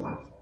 Wow. 0.00 0.39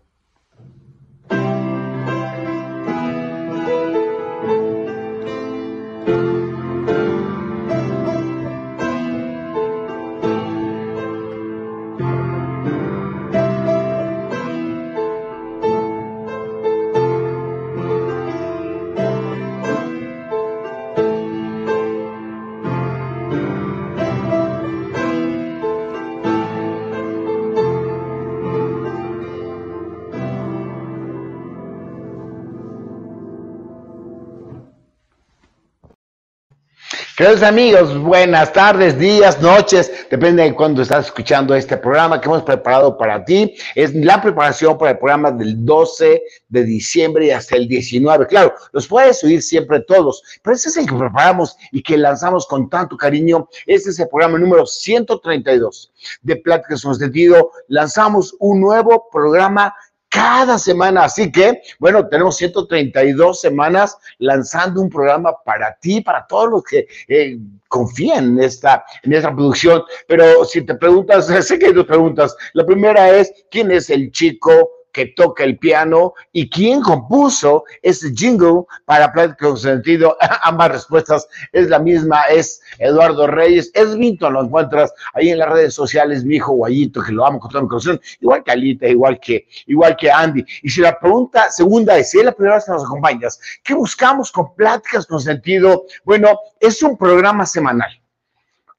Queridos 37.29 37.47
amigos, 37.47 37.99
buenas 37.99 38.51
tardes, 38.55 38.99
días, 38.99 39.39
noches, 39.43 39.93
depende 40.11 40.45
de 40.45 40.55
cuándo 40.55 40.81
estás 40.81 41.05
escuchando 41.05 41.55
este 41.55 41.77
programa 41.77 42.19
que 42.19 42.27
hemos 42.27 42.43
preparado 42.43 42.97
para 42.97 43.23
ti. 43.23 43.55
Es 43.75 43.95
la 43.95 44.23
preparación 44.23 44.79
para 44.79 44.93
el 44.93 44.99
programa 44.99 45.31
del 45.31 45.63
12 45.63 46.23
de 46.49 46.65
diciembre 46.65 47.27
y 47.27 47.31
hasta 47.31 47.57
el 47.57 47.69
19. 47.69 48.27
Claro, 48.29 48.55
los 48.73 48.89
puedes 48.89 49.23
oír 49.25 49.43
siempre 49.43 49.81
todos, 49.81 50.23
pero 50.43 50.57
ese 50.57 50.71
es 50.71 50.79
el 50.79 50.87
que 50.87 50.95
preparamos 50.95 51.55
y 51.71 51.83
que 51.83 51.99
lanzamos 51.99 52.47
con 52.47 52.71
tanto 52.71 52.97
cariño. 52.97 53.47
Este 53.67 53.91
es 53.91 53.99
el 53.99 54.09
programa 54.09 54.39
número 54.39 54.65
132 54.65 55.93
de 56.23 56.37
Pláticas 56.37 56.81
con 56.81 56.95
Sentido. 56.95 57.51
Lanzamos 57.69 58.35
un 58.39 58.59
nuevo 58.63 59.07
programa 59.13 59.75
cada 60.09 60.59
semana. 60.59 61.05
Así 61.05 61.31
que, 61.31 61.61
bueno, 61.79 62.09
tenemos 62.09 62.37
132 62.37 63.41
semanas 63.41 63.97
lanzando 64.19 64.81
un 64.81 64.89
programa 64.89 65.33
para 65.45 65.75
ti, 65.81 66.01
para 66.01 66.27
todos 66.27 66.51
los 66.51 66.65
que 66.65 66.87
eh, 67.09 67.39
confían 67.69 68.25
en 68.25 68.41
esta, 68.41 68.85
en 69.03 69.13
esta 69.13 69.35
producción. 69.35 69.83
Pero 70.07 70.45
si 70.45 70.63
te 70.63 70.75
preguntas, 70.75 71.27
sé 71.47 71.59
que 71.59 71.67
hay 71.67 71.73
dos 71.73 71.87
preguntas. 71.87 72.37
La 72.55 72.65
primera 72.65 73.11
es, 73.11 73.33
¿quién 73.51 73.71
es 73.71 73.91
el 73.91 74.11
chico? 74.11 74.78
Que 74.99 75.07
toca 75.07 75.45
el 75.45 75.57
piano 75.57 76.15
y 76.33 76.51
quién 76.51 76.81
compuso 76.81 77.63
ese 77.83 78.11
jingle 78.13 78.65
para 78.85 79.13
Plática 79.13 79.47
con 79.47 79.57
Sentido. 79.57 80.17
Ambas 80.43 80.73
respuestas 80.73 81.29
es 81.53 81.69
la 81.69 81.79
misma, 81.79 82.23
es 82.25 82.61
Eduardo 82.81 83.29
Reyes. 83.29 83.71
Es 83.75 83.97
Vinton, 83.97 84.33
lo 84.33 84.43
encuentras 84.43 84.93
ahí 85.15 85.29
en 85.29 85.39
las 85.39 85.51
redes 85.51 85.75
sociales, 85.75 86.25
mi 86.25 86.35
hijo 86.35 86.51
Guayito, 86.51 87.01
que 87.01 87.13
lo 87.13 87.25
amo 87.25 87.39
con 87.39 87.49
toda 87.49 87.63
mi 87.63 87.69
corazón, 87.69 88.01
igual 88.21 88.43
que 88.43 88.51
Alita, 88.51 88.89
igual 88.89 89.21
que, 89.21 89.47
igual 89.69 89.97
que 89.97 90.11
Andy. 90.11 90.45
Y 90.65 90.69
si 90.69 90.81
la 90.81 90.99
pregunta 90.99 91.49
segunda 91.49 91.97
es, 91.97 92.11
si 92.11 92.19
es 92.19 92.25
la 92.25 92.33
primera 92.33 92.57
vez 92.57 92.65
que 92.65 92.73
nos 92.73 92.85
acompañas, 92.85 93.39
¿qué 93.63 93.75
buscamos 93.75 94.33
con 94.33 94.53
Pláticas 94.57 95.07
con 95.07 95.21
Sentido? 95.21 95.85
Bueno, 96.05 96.41
es 96.59 96.83
un 96.83 96.99
programa 96.99 97.47
semanal. 97.47 97.91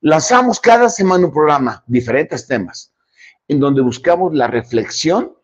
Lanzamos 0.01 0.59
cada 0.59 0.89
semana 0.89 1.27
un 1.27 1.31
programa, 1.31 1.81
diferentes 1.87 2.45
temas, 2.45 2.91
en 3.47 3.61
donde 3.61 3.79
buscamos 3.81 4.33
la 4.33 4.47
reflexión 4.47 5.38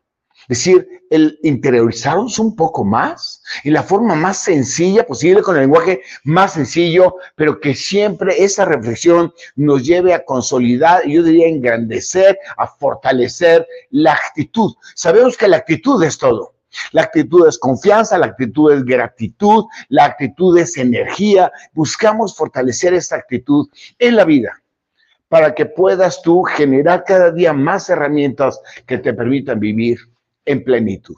es 0.48 0.60
decir, 0.60 0.88
el 1.10 1.40
interiorizarnos 1.44 2.38
un 2.40 2.56
poco 2.56 2.84
más 2.84 3.42
y 3.64 3.72
la 3.72 3.84
forma 3.84 4.16
más 4.16 4.44
sencilla 4.44 5.06
posible, 5.06 5.42
con 5.42 5.56
el 5.56 5.62
lenguaje 5.62 6.02
más 6.24 6.54
sencillo, 6.54 7.16
pero 7.36 7.60
que 7.60 7.74
siempre 7.74 8.44
esa 8.44 8.66
reflexión 8.66 9.34
nos 9.56 9.84
lleve 9.84 10.14
a 10.14 10.24
consolidar, 10.24 11.06
yo 11.08 11.24
diría 11.24 11.48
engrandecer, 11.48 12.38
a 12.58 12.68
fortalecer 12.68 13.68
la 13.90 14.14
actitud. 14.14 14.74
Sabemos 14.96 15.38
que 15.38 15.48
la 15.48 15.58
actitud 15.58 16.04
es 16.04 16.18
todo. 16.18 16.54
La 16.92 17.04
actitud 17.04 17.48
es 17.48 17.58
confianza, 17.58 18.18
la 18.18 18.26
actitud 18.28 18.74
es 18.74 18.84
gratitud, 18.84 19.66
la 19.88 20.06
actitud 20.06 20.58
es 20.58 20.78
energía. 20.78 21.52
Buscamos 21.74 22.36
fortalecer 22.36 22.94
esta 22.94 23.16
actitud 23.16 23.70
en 23.98 24.16
la 24.18 24.26
vida 24.26 24.62
para 25.30 25.56
que 25.56 25.66
puedas 25.66 26.22
tú 26.22 26.44
generar 26.44 27.04
cada 27.06 27.32
día 27.32 27.54
más 27.54 27.90
herramientas 27.90 28.60
que 28.86 28.98
te 28.98 29.14
permitan 29.14 29.60
vivir 29.60 30.00
en 30.46 30.64
plenitud. 30.64 31.18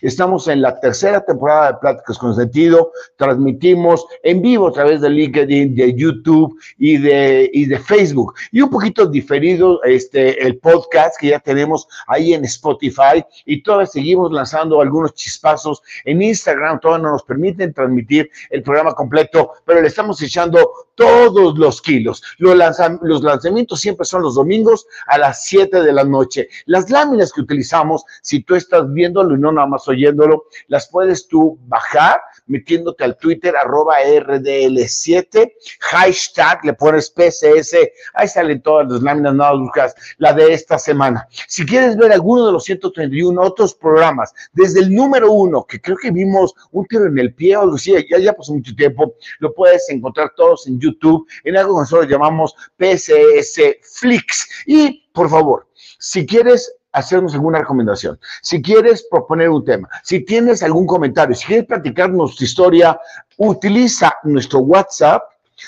Estamos 0.00 0.48
en 0.48 0.62
la 0.62 0.78
tercera 0.78 1.24
temporada 1.24 1.72
de 1.72 1.78
Pláticas 1.78 2.18
con 2.18 2.34
Sentido. 2.34 2.92
Transmitimos 3.16 4.06
en 4.22 4.42
vivo 4.42 4.68
a 4.68 4.72
través 4.72 5.00
de 5.00 5.10
LinkedIn, 5.10 5.74
de 5.74 5.94
YouTube 5.94 6.58
y 6.78 6.98
de, 6.98 7.50
y 7.52 7.66
de 7.66 7.78
Facebook. 7.78 8.34
Y 8.52 8.60
un 8.60 8.70
poquito 8.70 9.06
diferido 9.06 9.82
este, 9.84 10.44
el 10.44 10.58
podcast 10.58 11.16
que 11.18 11.28
ya 11.28 11.40
tenemos 11.40 11.88
ahí 12.06 12.34
en 12.34 12.44
Spotify. 12.44 13.24
Y 13.44 13.62
todavía 13.62 13.86
seguimos 13.86 14.32
lanzando 14.32 14.80
algunos 14.80 15.14
chispazos 15.14 15.82
en 16.04 16.22
Instagram. 16.22 16.80
Todavía 16.80 17.04
no 17.04 17.12
nos 17.12 17.22
permiten 17.22 17.72
transmitir 17.72 18.30
el 18.50 18.62
programa 18.62 18.94
completo, 18.94 19.52
pero 19.64 19.80
le 19.80 19.88
estamos 19.88 20.20
echando 20.22 20.86
todos 20.96 21.58
los 21.58 21.80
kilos. 21.80 22.22
Los, 22.38 22.56
los 23.02 23.22
lanzamientos 23.22 23.80
siempre 23.80 24.04
son 24.04 24.22
los 24.22 24.34
domingos 24.34 24.86
a 25.06 25.18
las 25.18 25.44
7 25.44 25.82
de 25.82 25.92
la 25.92 26.04
noche. 26.04 26.48
Las 26.64 26.90
láminas 26.90 27.32
que 27.32 27.42
utilizamos, 27.42 28.04
si 28.22 28.42
tú 28.42 28.54
estás 28.54 28.92
viéndolo 28.92 29.36
y 29.36 29.38
no 29.38 29.52
nada 29.52 29.66
más 29.66 29.75
oyéndolo, 29.88 30.44
las 30.68 30.88
puedes 30.88 31.28
tú 31.28 31.58
bajar 31.66 32.20
metiéndote 32.46 33.04
al 33.04 33.16
Twitter 33.16 33.54
arroba 33.56 34.00
RDL7, 34.00 35.52
hashtag, 35.80 36.64
le 36.64 36.74
pones 36.74 37.10
PCS, 37.10 37.76
ahí 38.14 38.28
salen 38.28 38.62
todas 38.62 38.88
las 38.90 39.02
láminas, 39.02 39.34
nada 39.34 39.54
buscas 39.54 39.94
la 40.18 40.32
de 40.32 40.52
esta 40.52 40.78
semana. 40.78 41.28
Si 41.48 41.66
quieres 41.66 41.96
ver 41.96 42.12
alguno 42.12 42.46
de 42.46 42.52
los 42.52 42.64
131 42.64 43.40
otros 43.40 43.74
programas, 43.74 44.32
desde 44.52 44.80
el 44.80 44.94
número 44.94 45.32
uno, 45.32 45.64
que 45.64 45.80
creo 45.80 45.96
que 45.96 46.10
vimos 46.10 46.54
un 46.72 46.86
tiro 46.86 47.06
en 47.06 47.18
el 47.18 47.34
pie 47.34 47.56
o 47.56 47.62
algo 47.62 47.76
así, 47.76 47.92
ya, 48.08 48.18
ya 48.18 48.32
pasó 48.32 48.54
mucho 48.54 48.74
tiempo, 48.74 49.14
lo 49.40 49.52
puedes 49.54 49.88
encontrar 49.90 50.32
todos 50.36 50.66
en 50.66 50.80
YouTube, 50.80 51.26
en 51.44 51.56
algo 51.56 51.74
que 51.74 51.80
nosotros 51.80 52.08
llamamos 52.08 52.54
PCS 52.76 53.78
Flix. 53.82 54.48
Y, 54.66 55.08
por 55.12 55.30
favor, 55.30 55.66
si 55.98 56.26
quieres 56.26 56.75
hacernos 56.96 57.34
alguna 57.34 57.58
recomendación, 57.58 58.18
si 58.42 58.62
quieres 58.62 59.06
proponer 59.10 59.50
un 59.50 59.64
tema, 59.64 59.88
si 60.02 60.24
tienes 60.24 60.62
algún 60.62 60.86
comentario, 60.86 61.34
si 61.34 61.46
quieres 61.46 61.66
platicarnos 61.66 62.36
tu 62.36 62.44
historia, 62.44 62.98
utiliza 63.36 64.14
nuestro 64.24 64.60
WhatsApp 64.60 65.22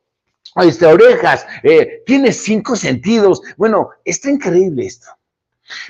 este, 0.55 0.87
orejas, 0.87 1.45
eh, 1.65 2.05
tiene 2.07 2.33
cinco 2.33 2.77
sentidos. 2.77 3.43
Bueno, 3.57 3.91
está 4.05 4.31
increíble 4.31 4.87
esto. 4.87 5.09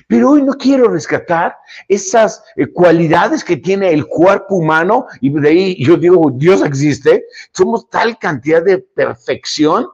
Pero 0.09 0.31
hoy 0.31 0.43
no 0.43 0.55
quiero 0.55 0.89
rescatar 0.89 1.55
esas 1.87 2.43
eh, 2.57 2.67
cualidades 2.67 3.45
que 3.45 3.59
tiene 3.59 3.91
el 3.91 4.07
cuerpo 4.07 4.57
humano 4.57 5.07
y 5.21 5.29
de 5.29 5.49
ahí 5.51 5.85
yo 5.85 5.99
digo, 5.99 6.31
Dios 6.35 6.63
existe, 6.63 7.27
somos 7.53 7.91
tal 7.91 8.19
cantidad 8.19 8.65
de 8.65 8.79
perfección 8.79 9.87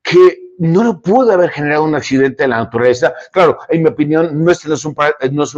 que 0.00 0.45
no 0.58 0.82
lo 0.82 1.00
pudo 1.00 1.32
haber 1.32 1.50
generado 1.50 1.84
un 1.84 1.94
accidente 1.94 2.44
de 2.44 2.48
la 2.48 2.58
naturaleza. 2.58 3.14
Claro, 3.32 3.58
en 3.68 3.82
mi 3.82 3.88
opinión, 3.88 4.42
no, 4.44 4.50
es, 4.50 4.64
un, 4.64 4.94
no, 5.32 5.42
es, 5.44 5.54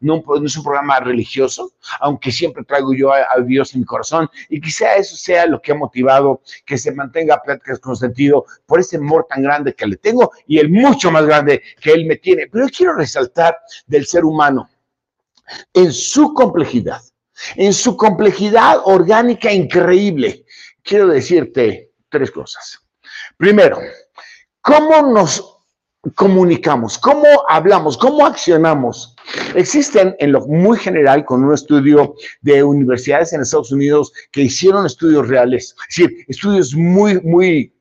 no, 0.00 0.22
es 0.44 0.56
un 0.56 0.62
programa 0.62 1.00
religioso, 1.00 1.72
aunque 2.00 2.30
siempre 2.30 2.64
traigo 2.64 2.92
yo 2.94 3.12
a, 3.12 3.26
Dios 3.44 3.74
en 3.74 3.80
mi 3.80 3.86
corazón 3.86 4.28
y 4.48 4.60
quizá 4.60 4.94
eso 4.96 5.16
sea 5.16 5.46
lo 5.46 5.60
que 5.60 5.72
ha 5.72 5.74
motivado 5.74 6.42
que 6.64 6.78
se 6.78 6.92
mantenga 6.92 7.40
pláticas 7.42 7.78
con 7.80 7.96
sentido 7.96 8.44
por 8.66 8.80
ese 8.80 8.96
amor 8.96 9.26
tan 9.28 9.42
grande 9.42 9.74
que 9.74 9.86
le 9.86 9.96
tengo 9.96 10.30
y 10.46 10.58
el 10.58 10.70
mucho 10.70 11.10
más 11.10 11.26
grande 11.26 11.62
que 11.80 11.92
él 11.92 12.06
me 12.06 12.16
tiene. 12.16 12.46
Pero 12.50 12.66
quiero 12.68 12.94
resaltar 12.94 13.56
del 13.86 14.06
ser 14.06 14.24
humano 14.24 14.68
en 15.72 15.92
su 15.92 16.34
complejidad, 16.34 17.00
en 17.56 17.72
su 17.72 17.96
complejidad 17.96 18.80
orgánica 18.84 19.52
increíble. 19.52 20.44
Quiero 20.82 21.08
decirte 21.08 21.90
tres 22.08 22.30
cosas. 22.30 22.78
Primero, 23.36 23.78
¿cómo 24.62 25.12
nos 25.12 25.58
comunicamos? 26.14 26.98
¿Cómo 26.98 27.26
hablamos? 27.48 27.96
¿Cómo 27.96 28.26
accionamos? 28.26 29.14
Existen 29.54 30.16
en 30.18 30.32
lo 30.32 30.46
muy 30.46 30.78
general, 30.78 31.24
con 31.24 31.44
un 31.44 31.54
estudio 31.54 32.14
de 32.40 32.62
universidades 32.62 33.32
en 33.32 33.42
Estados 33.42 33.72
Unidos 33.72 34.12
que 34.30 34.42
hicieron 34.42 34.86
estudios 34.86 35.28
reales, 35.28 35.74
es 35.88 35.96
decir, 35.96 36.24
estudios 36.28 36.74
muy, 36.74 37.20
muy 37.20 37.72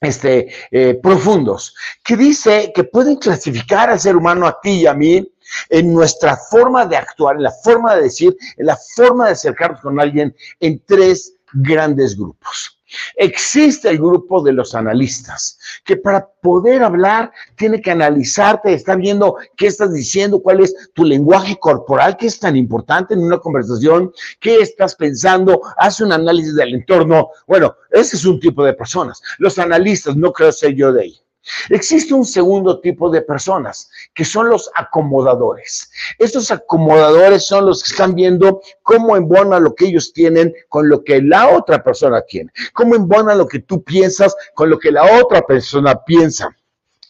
este, 0.00 0.48
eh, 0.70 0.98
profundos, 1.02 1.74
que 2.04 2.16
dice 2.16 2.72
que 2.74 2.84
pueden 2.84 3.16
clasificar 3.16 3.90
al 3.90 4.00
ser 4.00 4.16
humano 4.16 4.46
a 4.46 4.60
ti 4.60 4.82
y 4.82 4.86
a 4.86 4.94
mí 4.94 5.30
en 5.70 5.92
nuestra 5.92 6.36
forma 6.36 6.86
de 6.86 6.96
actuar, 6.96 7.36
en 7.36 7.42
la 7.42 7.52
forma 7.64 7.96
de 7.96 8.02
decir, 8.02 8.36
en 8.56 8.66
la 8.66 8.78
forma 8.96 9.26
de 9.26 9.32
acercarnos 9.32 9.80
con 9.80 9.98
alguien 9.98 10.34
en 10.60 10.82
tres 10.86 11.34
grandes 11.52 12.16
grupos. 12.16 12.77
Existe 13.16 13.88
el 13.88 13.98
grupo 13.98 14.42
de 14.42 14.52
los 14.52 14.74
analistas, 14.74 15.58
que 15.84 15.96
para 15.96 16.26
poder 16.40 16.82
hablar 16.82 17.32
tiene 17.56 17.80
que 17.80 17.90
analizarte, 17.90 18.72
está 18.72 18.96
viendo 18.96 19.36
qué 19.56 19.66
estás 19.66 19.92
diciendo, 19.92 20.40
cuál 20.40 20.60
es 20.60 20.74
tu 20.94 21.04
lenguaje 21.04 21.58
corporal, 21.58 22.16
que 22.16 22.26
es 22.26 22.38
tan 22.38 22.56
importante 22.56 23.14
en 23.14 23.20
una 23.20 23.38
conversación, 23.38 24.12
qué 24.40 24.60
estás 24.60 24.94
pensando, 24.94 25.60
hace 25.76 26.04
un 26.04 26.12
análisis 26.12 26.54
del 26.54 26.74
entorno. 26.74 27.30
Bueno, 27.46 27.74
ese 27.90 28.16
es 28.16 28.24
un 28.24 28.40
tipo 28.40 28.64
de 28.64 28.74
personas. 28.74 29.20
Los 29.38 29.58
analistas, 29.58 30.16
no 30.16 30.32
creo 30.32 30.52
ser 30.52 30.74
yo 30.74 30.92
de 30.92 31.02
ahí. 31.02 31.27
Existe 31.70 32.14
un 32.14 32.24
segundo 32.24 32.80
tipo 32.80 33.10
de 33.10 33.22
personas, 33.22 33.90
que 34.14 34.24
son 34.24 34.48
los 34.48 34.70
acomodadores. 34.74 35.90
Estos 36.18 36.50
acomodadores 36.50 37.46
son 37.46 37.66
los 37.66 37.82
que 37.82 37.92
están 37.92 38.14
viendo 38.14 38.60
cómo 38.82 39.16
embona 39.16 39.60
lo 39.60 39.74
que 39.74 39.86
ellos 39.86 40.12
tienen 40.12 40.54
con 40.68 40.88
lo 40.88 41.02
que 41.04 41.22
la 41.22 41.48
otra 41.48 41.82
persona 41.82 42.22
tiene, 42.22 42.50
cómo 42.72 42.94
embona 42.94 43.34
lo 43.34 43.46
que 43.46 43.60
tú 43.60 43.82
piensas 43.82 44.34
con 44.54 44.70
lo 44.70 44.78
que 44.78 44.92
la 44.92 45.20
otra 45.20 45.42
persona 45.42 46.02
piensa. 46.04 46.54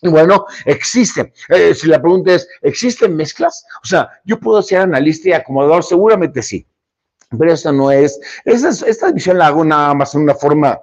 Y 0.01 0.09
bueno, 0.09 0.47
existen. 0.65 1.33
Eh, 1.49 1.75
si 1.75 1.89
la 1.89 2.01
pregunta 2.01 2.33
es, 2.33 2.49
¿existen 2.63 3.17
mezclas? 3.17 3.65
O 3.83 3.87
sea, 3.87 4.09
yo 4.25 4.39
puedo 4.39 4.63
ser 4.63 4.83
analista 4.83 5.29
y 5.29 5.33
acomodador, 5.33 5.83
seguramente 5.83 6.43
sí. 6.43 6.67
Pero 7.37 7.53
esta 7.53 7.73
no 7.73 7.91
es, 7.91 8.19
esta, 8.45 8.87
esta 8.87 9.13
visión 9.13 9.39
la 9.39 9.49
hago 9.49 9.65
nada 9.65 9.93
más 9.95 10.15
en 10.15 10.23
una 10.23 10.35
forma 10.35 10.79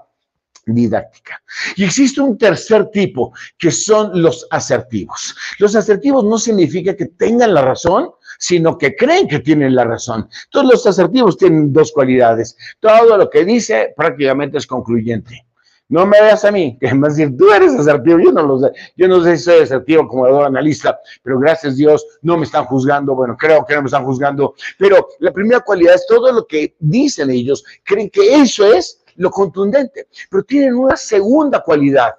didáctica. 0.65 1.41
Y 1.75 1.83
existe 1.83 2.21
un 2.21 2.38
tercer 2.38 2.89
tipo, 2.89 3.33
que 3.57 3.71
son 3.71 4.21
los 4.21 4.47
asertivos. 4.50 5.35
Los 5.59 5.75
asertivos 5.75 6.23
no 6.23 6.38
significa 6.38 6.95
que 6.95 7.06
tengan 7.06 7.53
la 7.53 7.62
razón, 7.62 8.09
sino 8.39 8.77
que 8.77 8.95
creen 8.95 9.27
que 9.27 9.39
tienen 9.39 9.75
la 9.75 9.83
razón. 9.83 10.27
Todos 10.50 10.67
los 10.71 10.88
asertivos 10.88 11.38
tienen 11.38 11.71
dos 11.71 11.91
cualidades. 11.91 12.57
Todo 12.79 13.17
lo 13.17 13.29
que 13.29 13.45
dice 13.45 13.94
prácticamente 13.95 14.57
es 14.57 14.67
concluyente. 14.67 15.45
No 15.88 16.07
me 16.07 16.19
veas 16.19 16.44
a 16.44 16.51
mí, 16.51 16.77
que 16.81 16.94
más 16.95 17.15
decir, 17.15 17.38
tú 17.38 17.51
eres 17.51 17.73
asertivo, 17.75 18.19
yo 18.19 18.31
no 18.31 18.41
lo 18.41 18.59
sé, 18.59 18.71
yo 18.97 19.07
no 19.07 19.23
sé 19.23 19.38
si 19.38 19.44
soy 19.44 19.62
asertivo 19.62 20.07
como 20.07 20.25
analista, 20.44 21.00
pero 21.21 21.38
gracias 21.39 21.73
a 21.73 21.75
Dios 21.75 22.06
no 22.23 22.38
me 22.38 22.45
están 22.45 22.65
juzgando, 22.65 23.13
bueno, 23.13 23.38
creo 23.38 23.63
que 23.65 23.75
no 23.75 23.83
me 23.83 23.85
están 23.85 24.03
juzgando, 24.03 24.56
pero 24.79 25.07
la 25.19 25.31
primera 25.31 25.59
cualidad 25.59 25.94
es 25.94 26.07
todo 26.07 26.31
lo 26.31 26.47
que 26.47 26.75
dicen 26.79 27.29
ellos, 27.29 27.63
creen 27.83 28.09
que 28.09 28.35
eso 28.35 28.65
es 28.73 29.05
lo 29.15 29.31
contundente, 29.31 30.07
pero 30.29 30.44
tienen 30.44 30.75
una 30.75 30.95
segunda 30.95 31.62
cualidad, 31.62 32.15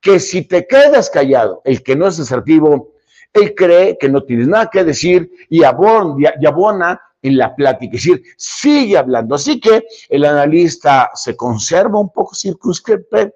que 0.00 0.20
si 0.20 0.42
te 0.42 0.66
quedas 0.66 1.10
callado, 1.10 1.62
el 1.64 1.82
que 1.82 1.96
no 1.96 2.06
es 2.06 2.20
asertivo, 2.20 2.92
él 3.32 3.54
cree 3.54 3.98
que 3.98 4.08
no 4.08 4.22
tienes 4.22 4.48
nada 4.48 4.70
que 4.70 4.84
decir 4.84 5.30
y 5.48 5.64
abona, 5.64 6.34
y 6.40 6.46
abona 6.46 7.00
en 7.20 7.36
la 7.36 7.54
plática, 7.54 7.96
es 7.96 8.04
decir, 8.04 8.22
sigue 8.36 8.96
hablando. 8.96 9.34
Así 9.34 9.60
que 9.60 9.84
el 10.08 10.24
analista 10.24 11.10
se 11.14 11.36
conserva 11.36 11.98
un 11.98 12.12
poco 12.12 12.34
circunscrito, 12.34 13.32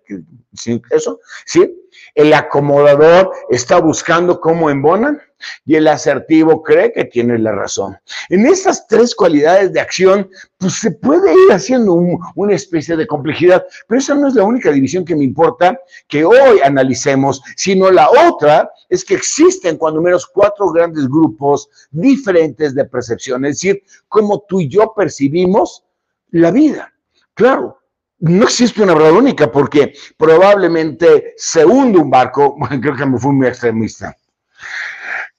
eso, 0.90 1.20
¿sí? 1.46 1.78
El 2.14 2.32
acomodador 2.32 3.32
está 3.50 3.80
buscando 3.80 4.40
cómo 4.40 4.70
embonan 4.70 5.20
y 5.64 5.76
el 5.76 5.88
asertivo 5.88 6.62
cree 6.62 6.92
que 6.92 7.04
tiene 7.04 7.38
la 7.38 7.52
razón. 7.52 7.96
En 8.28 8.46
estas 8.46 8.86
tres 8.86 9.14
cualidades 9.14 9.72
de 9.72 9.80
acción, 9.80 10.28
pues 10.58 10.74
se 10.74 10.90
puede 10.90 11.32
ir 11.32 11.52
haciendo 11.52 11.94
una 11.94 12.54
especie 12.54 12.96
de 12.96 13.06
complejidad, 13.06 13.64
pero 13.88 14.00
esa 14.00 14.14
no 14.14 14.28
es 14.28 14.34
la 14.34 14.44
única 14.44 14.70
división 14.70 15.04
que 15.04 15.16
me 15.16 15.24
importa 15.24 15.78
que 16.08 16.24
hoy 16.24 16.60
analicemos, 16.64 17.42
sino 17.56 17.90
la 17.90 18.08
otra 18.10 18.70
es 18.88 19.04
que 19.04 19.14
existen 19.14 19.76
cuando 19.76 20.00
menos 20.00 20.26
cuatro 20.26 20.70
grandes 20.70 21.08
grupos 21.08 21.68
diferentes 21.90 22.74
de 22.74 22.84
percepción, 22.84 23.44
es 23.44 23.56
decir, 23.56 23.82
cómo 24.08 24.44
tú 24.48 24.60
y 24.60 24.68
yo 24.68 24.92
percibimos 24.94 25.84
la 26.30 26.50
vida. 26.50 26.92
Claro, 27.34 27.78
no 28.22 28.44
existe 28.44 28.82
una 28.82 28.94
verdad 28.94 29.12
única 29.12 29.50
porque 29.50 29.94
probablemente 30.16 31.34
se 31.36 31.64
hunde 31.64 31.98
un 31.98 32.10
barco, 32.10 32.56
creo 32.80 32.96
que 32.96 33.06
me 33.06 33.18
fui 33.18 33.32
muy 33.32 33.48
extremista. 33.48 34.16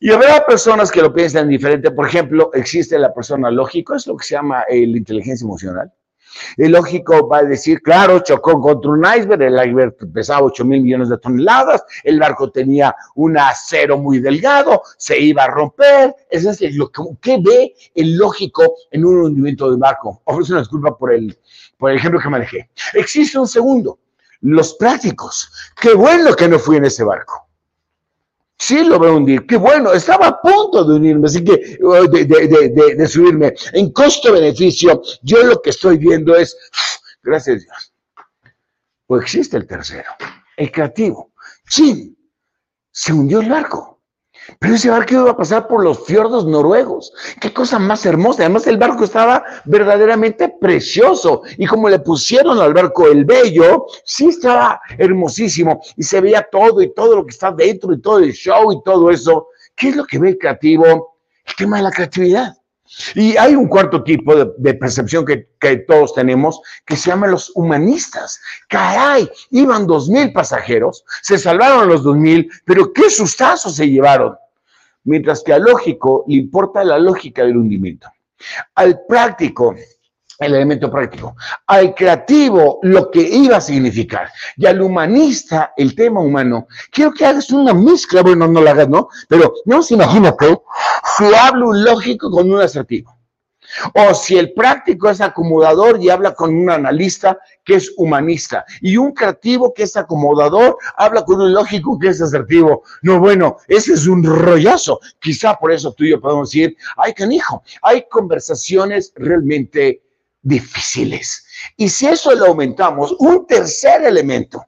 Y 0.03 0.11
habrá 0.11 0.45
personas 0.45 0.91
que 0.91 1.01
lo 1.01 1.13
piensan 1.13 1.47
diferente. 1.47 1.89
Por 1.89 2.05
ejemplo, 2.05 2.51
existe 2.53 2.99
la 2.99 3.13
persona 3.13 3.49
lógico, 3.49 3.95
es 3.95 4.05
lo 4.05 4.17
que 4.17 4.25
se 4.25 4.35
llama 4.35 4.65
la 4.67 4.75
inteligencia 4.75 5.45
emocional. 5.45 5.93
El 6.57 6.73
lógico 6.73 7.29
va 7.29 7.37
a 7.37 7.43
decir, 7.43 7.81
claro, 7.81 8.19
chocó 8.19 8.59
contra 8.59 8.91
un 8.91 9.05
iceberg, 9.05 9.41
el 9.43 9.65
iceberg 9.65 9.95
pesaba 10.13 10.41
8 10.47 10.65
mil 10.65 10.81
millones 10.81 11.07
de 11.07 11.17
toneladas, 11.19 11.85
el 12.03 12.19
barco 12.19 12.51
tenía 12.51 12.93
un 13.15 13.37
acero 13.37 13.97
muy 13.97 14.19
delgado, 14.19 14.81
se 14.97 15.17
iba 15.17 15.45
a 15.45 15.47
romper. 15.47 16.13
Es 16.29 16.43
decir, 16.43 16.75
lo 16.75 16.91
que, 16.91 17.37
ve 17.37 17.73
el 17.95 18.17
lógico 18.17 18.75
en 18.91 19.05
un 19.05 19.21
hundimiento 19.21 19.69
del 19.69 19.79
barco. 19.79 20.21
Ofrece 20.25 20.51
una 20.51 20.63
disculpa 20.63 20.97
por 20.97 21.13
el, 21.13 21.39
por 21.77 21.91
el 21.91 21.95
ejemplo 21.95 22.19
que 22.19 22.27
manejé. 22.27 22.69
Existe 22.93 23.39
un 23.39 23.47
segundo, 23.47 23.99
los 24.41 24.73
prácticos. 24.73 25.49
Qué 25.79 25.93
bueno 25.93 26.33
que 26.33 26.49
no 26.49 26.59
fui 26.59 26.75
en 26.75 26.83
ese 26.83 27.05
barco 27.05 27.47
sí 28.57 28.83
lo 28.83 28.99
veo 28.99 29.17
hundir. 29.17 29.45
Qué 29.45 29.57
bueno, 29.57 29.93
estaba 29.93 30.27
a 30.27 30.41
punto 30.41 30.83
de 30.83 30.95
unirme, 30.95 31.27
así 31.27 31.43
que 31.43 31.77
uh, 31.81 32.07
de, 32.07 33.07
subirme. 33.07 33.53
En 33.73 33.91
costo-beneficio, 33.91 35.01
yo 35.21 35.43
lo 35.43 35.61
que 35.61 35.71
estoy 35.71 35.97
viendo 35.97 36.35
es, 36.35 36.57
gracias 37.23 37.57
a 37.57 37.59
Dios, 37.59 37.93
pues 39.05 39.23
existe 39.23 39.57
el 39.57 39.67
tercero, 39.67 40.11
el 40.57 40.71
creativo. 40.71 41.33
Sí, 41.67 42.17
se 42.91 43.13
hundió 43.13 43.41
el 43.41 43.49
barco. 43.49 43.92
Pero 44.59 44.75
ese 44.75 44.89
barco 44.89 45.13
iba 45.13 45.31
a 45.31 45.37
pasar 45.37 45.67
por 45.67 45.83
los 45.83 46.05
fiordos 46.05 46.45
noruegos. 46.45 47.13
Qué 47.39 47.53
cosa 47.53 47.79
más 47.79 48.05
hermosa. 48.05 48.43
Además, 48.43 48.67
el 48.67 48.77
barco 48.77 49.03
estaba 49.03 49.43
verdaderamente 49.65 50.49
precioso. 50.59 51.43
Y 51.57 51.65
como 51.65 51.89
le 51.89 51.99
pusieron 51.99 52.59
al 52.59 52.73
barco 52.73 53.07
el 53.07 53.25
bello, 53.25 53.85
sí 54.05 54.27
estaba 54.27 54.81
hermosísimo. 54.97 55.81
Y 55.95 56.03
se 56.03 56.21
veía 56.21 56.47
todo 56.51 56.81
y 56.81 56.93
todo 56.93 57.15
lo 57.17 57.25
que 57.25 57.31
está 57.31 57.51
dentro 57.51 57.93
y 57.93 58.01
todo 58.01 58.19
el 58.19 58.33
show 58.33 58.71
y 58.71 58.83
todo 58.83 59.09
eso. 59.09 59.47
¿Qué 59.75 59.89
es 59.89 59.95
lo 59.95 60.05
que 60.05 60.19
ve 60.19 60.29
el 60.29 60.37
creativo? 60.37 61.17
El 61.45 61.55
tema 61.55 61.77
de 61.77 61.83
la 61.83 61.91
creatividad. 61.91 62.57
Y 63.15 63.37
hay 63.37 63.55
un 63.55 63.67
cuarto 63.67 64.03
tipo 64.03 64.35
de, 64.35 64.73
percepción 64.73 65.25
que, 65.25 65.47
que, 65.59 65.77
todos 65.77 66.13
tenemos 66.13 66.61
que 66.85 66.95
se 66.95 67.09
llama 67.09 67.27
los 67.27 67.51
humanistas. 67.55 68.39
Caray, 68.67 69.29
iban 69.51 69.87
dos 69.87 70.09
mil 70.09 70.31
pasajeros, 70.33 71.03
se 71.21 71.37
salvaron 71.37 71.87
los 71.87 72.03
dos 72.03 72.17
mil, 72.17 72.49
pero 72.65 72.91
qué 72.93 73.09
sustazo 73.09 73.69
se 73.69 73.89
llevaron. 73.89 74.35
Mientras 75.05 75.43
que 75.43 75.53
al 75.53 75.63
lógico 75.63 76.23
le 76.27 76.35
importa 76.35 76.83
la 76.83 76.99
lógica 76.99 77.43
del 77.43 77.57
hundimiento. 77.57 78.09
Al 78.75 79.01
práctico 79.07 79.75
el 80.39 80.55
elemento 80.55 80.91
práctico, 80.91 81.35
al 81.67 81.93
creativo 81.93 82.79
lo 82.83 83.09
que 83.11 83.21
iba 83.21 83.57
a 83.57 83.61
significar 83.61 84.29
y 84.57 84.65
al 84.65 84.81
humanista 84.81 85.73
el 85.77 85.95
tema 85.95 86.21
humano. 86.21 86.67
Quiero 86.91 87.11
que 87.13 87.25
hagas 87.25 87.51
una 87.51 87.73
mezcla, 87.73 88.21
bueno, 88.21 88.47
no 88.47 88.61
la 88.61 88.71
hagas, 88.71 88.89
¿no? 88.89 89.09
Pero 89.27 89.53
no 89.65 89.81
se 89.81 89.93
imagínate 89.93 90.57
si 91.17 91.25
hablo 91.33 91.69
un 91.69 91.83
lógico 91.83 92.29
con 92.29 92.51
un 92.51 92.61
asertivo. 92.61 93.17
O 93.95 94.13
si 94.13 94.37
el 94.37 94.53
práctico 94.53 95.09
es 95.09 95.19
acomodador 95.19 95.99
y 95.99 96.09
habla 96.09 96.35
con 96.35 96.55
un 96.55 96.69
analista 96.69 97.39
que 97.63 97.75
es 97.75 97.91
humanista. 97.97 98.65
Y 98.81 98.97
un 98.97 99.13
creativo 99.13 99.73
que 99.73 99.83
es 99.83 99.97
acomodador 99.97 100.77
habla 100.95 101.23
con 101.23 101.41
un 101.41 101.53
lógico 101.53 101.97
que 101.97 102.09
es 102.09 102.21
asertivo. 102.21 102.83
No, 103.01 103.19
bueno, 103.19 103.57
ese 103.67 103.93
es 103.93 104.05
un 104.05 104.23
rollazo. 104.23 104.99
Quizá 105.19 105.55
por 105.55 105.71
eso 105.71 105.91
tú 105.93 106.03
y 106.03 106.11
yo 106.11 106.21
podemos 106.21 106.51
decir, 106.51 106.75
ay, 106.97 107.13
canijo, 107.13 107.63
hay 107.81 108.05
conversaciones 108.09 109.11
realmente 109.15 110.02
difíciles. 110.43 111.45
Y 111.77 111.89
si 111.89 112.07
eso 112.07 112.35
lo 112.35 112.47
aumentamos, 112.47 113.15
un 113.17 113.47
tercer 113.47 114.03
elemento, 114.03 114.63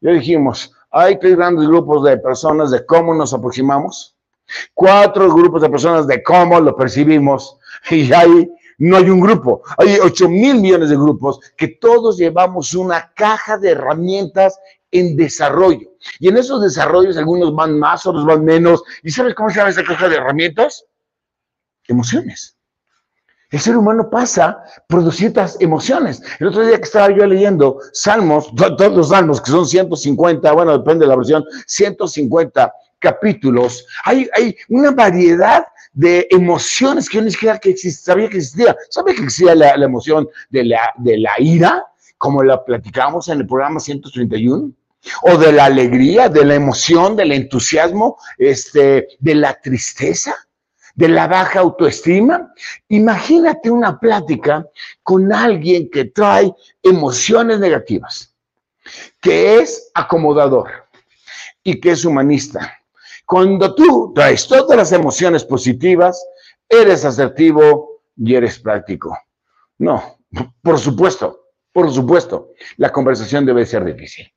ya 0.00 0.10
dijimos, 0.12 0.72
Hay 0.90 1.18
tres 1.18 1.36
grandes 1.36 1.68
grupos 1.68 2.02
de 2.04 2.16
personas 2.18 2.70
de 2.70 2.84
cómo 2.86 3.14
nos 3.14 3.34
aproximamos, 3.34 4.16
cuatro 4.74 5.32
grupos 5.32 5.62
de 5.62 5.68
personas 5.68 6.06
de 6.06 6.22
cómo 6.22 6.60
lo 6.60 6.74
percibimos, 6.76 7.58
y 7.90 8.12
hay 8.12 8.50
no 8.78 8.96
hay 8.96 9.10
un 9.10 9.20
grupo, 9.20 9.62
hay 9.76 9.98
8 9.98 10.28
mil 10.28 10.60
millones 10.60 10.90
de 10.90 10.96
grupos 10.96 11.40
que 11.56 11.66
todos 11.66 12.16
llevamos 12.16 12.74
una 12.74 13.12
caja 13.12 13.58
de 13.58 13.70
herramientas 13.70 14.58
en 14.92 15.16
desarrollo. 15.16 15.94
Y 16.20 16.28
en 16.28 16.36
esos 16.36 16.62
desarrollos 16.62 17.16
algunos 17.16 17.54
van 17.54 17.76
más, 17.76 18.06
otros 18.06 18.24
van 18.24 18.44
menos. 18.44 18.84
¿Y 19.02 19.10
sabes 19.10 19.34
cómo 19.34 19.50
se 19.50 19.56
llama 19.56 19.70
esa 19.70 19.82
caja 19.82 20.08
de 20.08 20.16
herramientas? 20.16 20.86
Emociones. 21.88 22.57
El 23.50 23.60
ser 23.60 23.76
humano 23.76 24.10
pasa 24.10 24.62
por 24.88 25.02
distintas 25.04 25.56
emociones. 25.60 26.22
El 26.38 26.48
otro 26.48 26.66
día 26.66 26.76
que 26.76 26.82
estaba 26.82 27.10
yo 27.10 27.26
leyendo 27.26 27.78
Salmos, 27.92 28.54
todos 28.54 28.94
los 28.94 29.08
Salmos, 29.08 29.40
que 29.40 29.50
son 29.50 29.66
150, 29.66 30.52
bueno, 30.52 30.76
depende 30.76 31.04
de 31.04 31.08
la 31.08 31.16
versión, 31.16 31.44
150 31.66 32.72
capítulos, 32.98 33.86
hay, 34.04 34.28
hay 34.34 34.56
una 34.68 34.90
variedad 34.90 35.64
de 35.92 36.26
emociones 36.30 37.08
que 37.08 37.16
yo 37.16 37.24
ni 37.24 37.30
siquiera 37.30 37.58
que 37.58 37.76
sabía 37.76 38.28
que 38.28 38.36
existía. 38.36 38.76
¿Sabía 38.90 39.14
que 39.14 39.22
existía 39.22 39.54
la, 39.54 39.74
emoción 39.74 40.28
de 40.50 40.64
la, 40.64 40.92
de 40.98 41.18
la 41.18 41.32
ira, 41.38 41.84
como 42.18 42.42
la 42.42 42.62
platicamos 42.62 43.28
en 43.28 43.40
el 43.40 43.46
programa 43.46 43.80
131? 43.80 44.72
¿O 45.22 45.38
de 45.38 45.52
la 45.52 45.64
alegría, 45.64 46.28
de 46.28 46.44
la 46.44 46.54
emoción, 46.54 47.16
del 47.16 47.32
entusiasmo, 47.32 48.18
este, 48.36 49.08
de 49.18 49.34
la 49.34 49.58
tristeza? 49.60 50.36
De 50.98 51.08
la 51.08 51.28
baja 51.28 51.60
autoestima. 51.60 52.52
Imagínate 52.88 53.70
una 53.70 54.00
plática 54.00 54.66
con 55.04 55.32
alguien 55.32 55.88
que 55.90 56.06
trae 56.06 56.52
emociones 56.82 57.60
negativas, 57.60 58.34
que 59.20 59.60
es 59.60 59.92
acomodador 59.94 60.68
y 61.62 61.78
que 61.78 61.92
es 61.92 62.04
humanista. 62.04 62.80
Cuando 63.24 63.76
tú 63.76 64.12
traes 64.12 64.48
todas 64.48 64.76
las 64.76 64.90
emociones 64.90 65.44
positivas, 65.44 66.20
eres 66.68 67.04
asertivo 67.04 68.02
y 68.16 68.34
eres 68.34 68.58
práctico. 68.58 69.16
No, 69.78 70.18
por 70.60 70.80
supuesto, 70.80 71.44
por 71.72 71.92
supuesto, 71.92 72.54
la 72.76 72.90
conversación 72.90 73.46
debe 73.46 73.64
ser 73.66 73.84
difícil. 73.84 74.32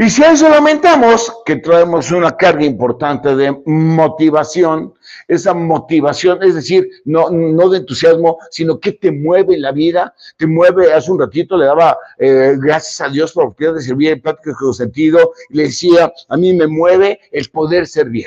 Y 0.00 0.08
si 0.08 0.24
a 0.24 0.32
eso 0.32 0.48
lamentamos 0.48 1.30
que 1.44 1.56
traemos 1.56 2.10
una 2.10 2.34
carga 2.34 2.64
importante 2.64 3.36
de 3.36 3.54
motivación, 3.66 4.94
esa 5.28 5.52
motivación, 5.52 6.42
es 6.42 6.54
decir, 6.54 6.88
no, 7.04 7.28
no 7.28 7.68
de 7.68 7.78
entusiasmo, 7.78 8.38
sino 8.50 8.80
que 8.80 8.92
te 8.92 9.12
mueve 9.12 9.58
la 9.58 9.72
vida, 9.72 10.14
te 10.38 10.46
mueve, 10.46 10.90
hace 10.90 11.12
un 11.12 11.20
ratito 11.20 11.54
le 11.58 11.66
daba 11.66 11.98
eh, 12.18 12.54
gracias 12.56 12.98
a 13.02 13.10
Dios 13.10 13.32
por 13.32 13.44
la 13.44 13.48
oportunidad 13.48 13.78
servir 13.82 14.12
en 14.12 14.22
práctica 14.22 14.56
con 14.58 14.72
sentido, 14.72 15.32
le 15.50 15.64
decía, 15.64 16.10
a 16.30 16.36
mí 16.38 16.54
me 16.54 16.66
mueve 16.66 17.20
el 17.30 17.50
poder 17.50 17.86
servir, 17.86 18.26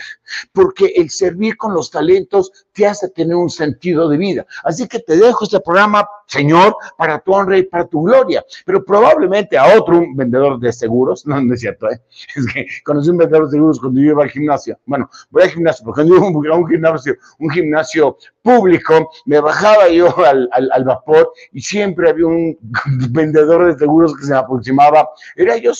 porque 0.51 0.94
el 0.96 1.10
servir 1.10 1.58
con 1.58 1.74
los 1.74 1.89
talentos 1.89 2.51
te 2.72 2.86
hace 2.86 3.10
tener 3.10 3.36
un 3.36 3.50
sentido 3.50 4.08
de 4.10 4.18
vida. 4.18 4.46
Así 4.63 4.88
que 4.88 5.00
te 5.00 5.18
dejo 5.18 5.46
este 5.46 5.60
programa, 5.60 6.08
Señor, 6.27 6.75
para 7.00 7.18
tu 7.18 7.34
honra 7.34 7.58
y 7.58 7.63
para 7.63 7.88
tu 7.88 8.03
gloria, 8.03 8.46
pero 8.63 8.86
probablemente 8.86 9.58
a 9.58 9.75
otro, 9.75 9.98
un 9.98 10.15
vendedor 10.15 10.60
de 10.60 10.72
seguros, 10.72 11.25
no, 11.25 11.39
es 11.51 11.62
cierto, 11.63 11.89
¿eh? 11.89 12.01
es 12.36 12.46
que 12.53 12.67
conocí 12.84 13.10
un 13.10 13.17
vendedor 13.17 13.46
de 13.46 13.51
seguros 13.51 13.79
cuando 13.79 14.00
yo 14.01 14.12
iba 14.12 14.24
al 14.24 14.29
gimnasio. 14.29 14.77
Bueno, 14.86 15.10
voy 15.29 15.43
al 15.43 15.50
gimnasio, 15.50 15.86
porque 15.86 16.01
cuando 16.01 16.15
yo 16.15 16.41
iba 16.43 16.55
a 16.55 16.58
un 16.58 16.67
gimnasio, 16.67 17.15
un 17.39 17.50
gimnasio 17.50 18.17
público, 18.41 19.10
me 19.25 19.39
bajaba 19.39 19.89
yo 19.89 20.15
al, 20.25 20.50
al, 20.51 20.84
vapor 20.84 21.32
y 21.51 21.62
siempre 21.62 22.10
había 22.10 22.27
un 22.27 22.58
vendedor 23.12 23.72
de 23.72 23.79
seguros 23.79 24.15
que 24.15 24.25
se 24.25 24.32
me 24.32 24.38
aproximaba. 24.38 25.10
Era 25.36 25.58
yo 25.58 25.74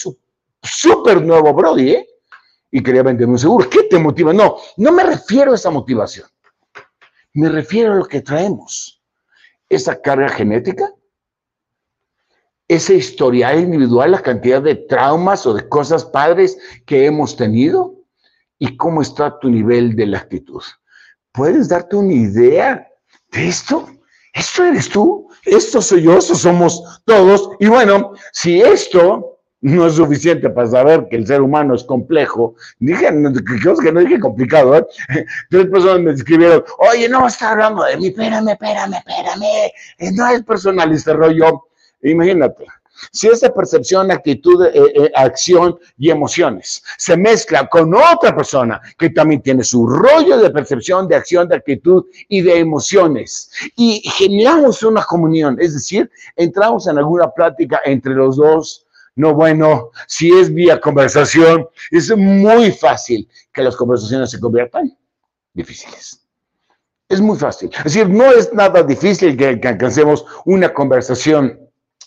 súper 0.62 1.22
nuevo, 1.22 1.54
Brody, 1.54 1.92
¿eh? 1.92 2.08
Y 2.72 2.82
quería 2.82 3.04
vender 3.04 3.28
un 3.28 3.38
seguro. 3.38 3.70
¿Qué 3.70 3.84
te 3.84 4.00
motiva? 4.00 4.34
No, 4.34 4.58
no 4.78 4.92
me 4.92 5.04
refiero 5.04 5.52
a 5.52 5.56
esa 5.56 5.70
motivación. 5.70 6.28
Me 7.34 7.50
refiero 7.50 7.94
a 7.94 7.96
lo 7.98 8.06
que 8.06 8.22
traemos. 8.22 9.02
Esa 9.70 10.02
carga 10.02 10.30
genética, 10.30 10.92
ese 12.74 12.96
historial 12.96 13.60
individual, 13.60 14.12
la 14.12 14.22
cantidad 14.22 14.62
de 14.62 14.76
traumas 14.76 15.46
o 15.46 15.54
de 15.54 15.68
cosas 15.68 16.06
padres 16.06 16.58
que 16.86 17.06
hemos 17.06 17.36
tenido 17.36 17.96
y 18.60 18.78
cómo 18.78 19.02
está 19.02 19.40
tu 19.40 19.50
nivel 19.50 19.96
de 19.96 20.08
la 20.08 20.20
actitud. 20.20 20.62
¿Puedes 21.32 21.70
darte 21.70 21.96
una 21.96 22.14
idea 22.14 22.88
de 23.32 23.48
esto? 23.48 23.90
¿Esto 24.34 24.66
eres 24.66 24.90
tú? 24.90 25.28
¿Esto 25.46 25.82
soy 25.82 26.04
yo? 26.04 26.18
¿Esto 26.18 26.36
somos 26.36 27.02
todos? 27.06 27.50
Y 27.60 27.68
bueno, 27.68 28.14
si 28.32 28.62
esto 28.62 29.34
no 29.64 29.88
es 29.88 29.96
suficiente 29.96 30.50
para 30.50 30.68
saber 30.68 31.08
que 31.10 31.16
el 31.16 31.26
ser 31.26 31.42
humano 31.42 31.74
es 31.74 31.84
complejo. 31.86 32.56
Dije, 32.80 33.08
que 33.08 33.92
no 33.92 34.00
dije 34.02 34.20
complicado, 34.20 34.78
¿eh? 34.78 34.86
Tres 35.50 35.68
personas 35.68 36.02
me 36.02 36.12
escribieron, 36.12 36.64
oye, 36.80 37.08
no 37.08 37.26
estar 37.26 37.54
hablando 37.54 37.84
de 37.84 37.96
mí, 37.96 38.08
espérame, 38.08 38.50
espérame, 38.50 38.96
espérame, 38.96 39.72
eh, 40.00 40.12
no 40.12 40.28
es 40.28 40.44
personal 40.44 40.92
este 40.92 41.14
rollo. 41.14 41.68
Imagínate, 42.04 42.66
si 43.12 43.28
esa 43.28 43.54
percepción, 43.54 44.12
actitud, 44.12 44.66
eh, 44.66 44.72
eh, 44.74 45.12
acción 45.16 45.78
y 45.98 46.10
emociones 46.10 46.84
se 46.98 47.18
mezcla 47.18 47.68
con 47.68 47.94
otra 47.94 48.36
persona 48.36 48.82
que 48.98 49.10
también 49.10 49.42
tiene 49.42 49.64
su 49.64 49.88
rollo 49.88 50.38
de 50.38 50.50
percepción, 50.50 51.08
de 51.08 51.16
acción, 51.16 51.48
de 51.48 51.56
actitud 51.56 52.06
y 52.30 52.42
de 52.42 52.60
emociones, 52.60 53.52
y 53.76 54.02
generamos 54.02 54.84
una 54.84 55.04
comunión, 55.04 55.58
es 55.60 55.74
decir, 55.74 56.10
entramos 56.36 56.88
en 56.88 56.98
alguna 56.98 57.30
plática 57.30 57.82
entre 57.86 58.14
los 58.14 58.38
dos, 58.38 58.86
no 59.16 59.34
bueno, 59.34 59.92
si 60.08 60.32
es 60.32 60.54
vía 60.54 60.80
conversación, 60.80 61.68
es 61.92 62.16
muy 62.16 62.72
fácil 62.72 63.28
que 63.52 63.64
las 63.64 63.76
conversaciones 63.76 64.32
se 64.32 64.40
conviertan 64.40 64.96
difíciles. 65.54 66.20
Es 67.10 67.22
muy 67.22 67.38
fácil. 67.38 67.70
Es 67.78 67.84
decir, 67.84 68.10
no 68.10 68.32
es 68.32 68.52
nada 68.54 68.82
difícil 68.82 69.38
que, 69.38 69.60
que 69.60 69.68
alcancemos 69.68 70.26
una 70.46 70.74
conversación 70.74 71.63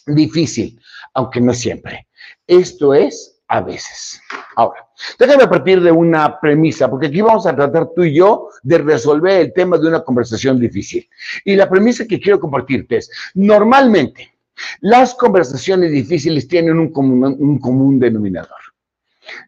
difícil, 0.06 0.80
aunque 1.14 1.40
no 1.40 1.52
siempre. 1.52 2.06
Esto 2.46 2.94
es 2.94 3.40
a 3.48 3.60
veces. 3.60 4.20
Ahora, 4.56 4.86
déjame 5.18 5.46
partir 5.46 5.80
de 5.80 5.92
una 5.92 6.40
premisa, 6.40 6.88
porque 6.90 7.06
aquí 7.08 7.20
vamos 7.20 7.46
a 7.46 7.54
tratar 7.54 7.90
tú 7.94 8.04
y 8.04 8.14
yo 8.14 8.48
de 8.62 8.78
resolver 8.78 9.40
el 9.40 9.52
tema 9.52 9.78
de 9.78 9.88
una 9.88 10.02
conversación 10.02 10.58
difícil. 10.58 11.08
Y 11.44 11.54
la 11.56 11.68
premisa 11.68 12.06
que 12.06 12.20
quiero 12.20 12.40
compartirte 12.40 12.96
es, 12.98 13.10
normalmente, 13.34 14.32
las 14.80 15.14
conversaciones 15.14 15.90
difíciles 15.92 16.48
tienen 16.48 16.78
un 16.78 16.90
común, 16.90 18.00
denominador. 18.00 18.56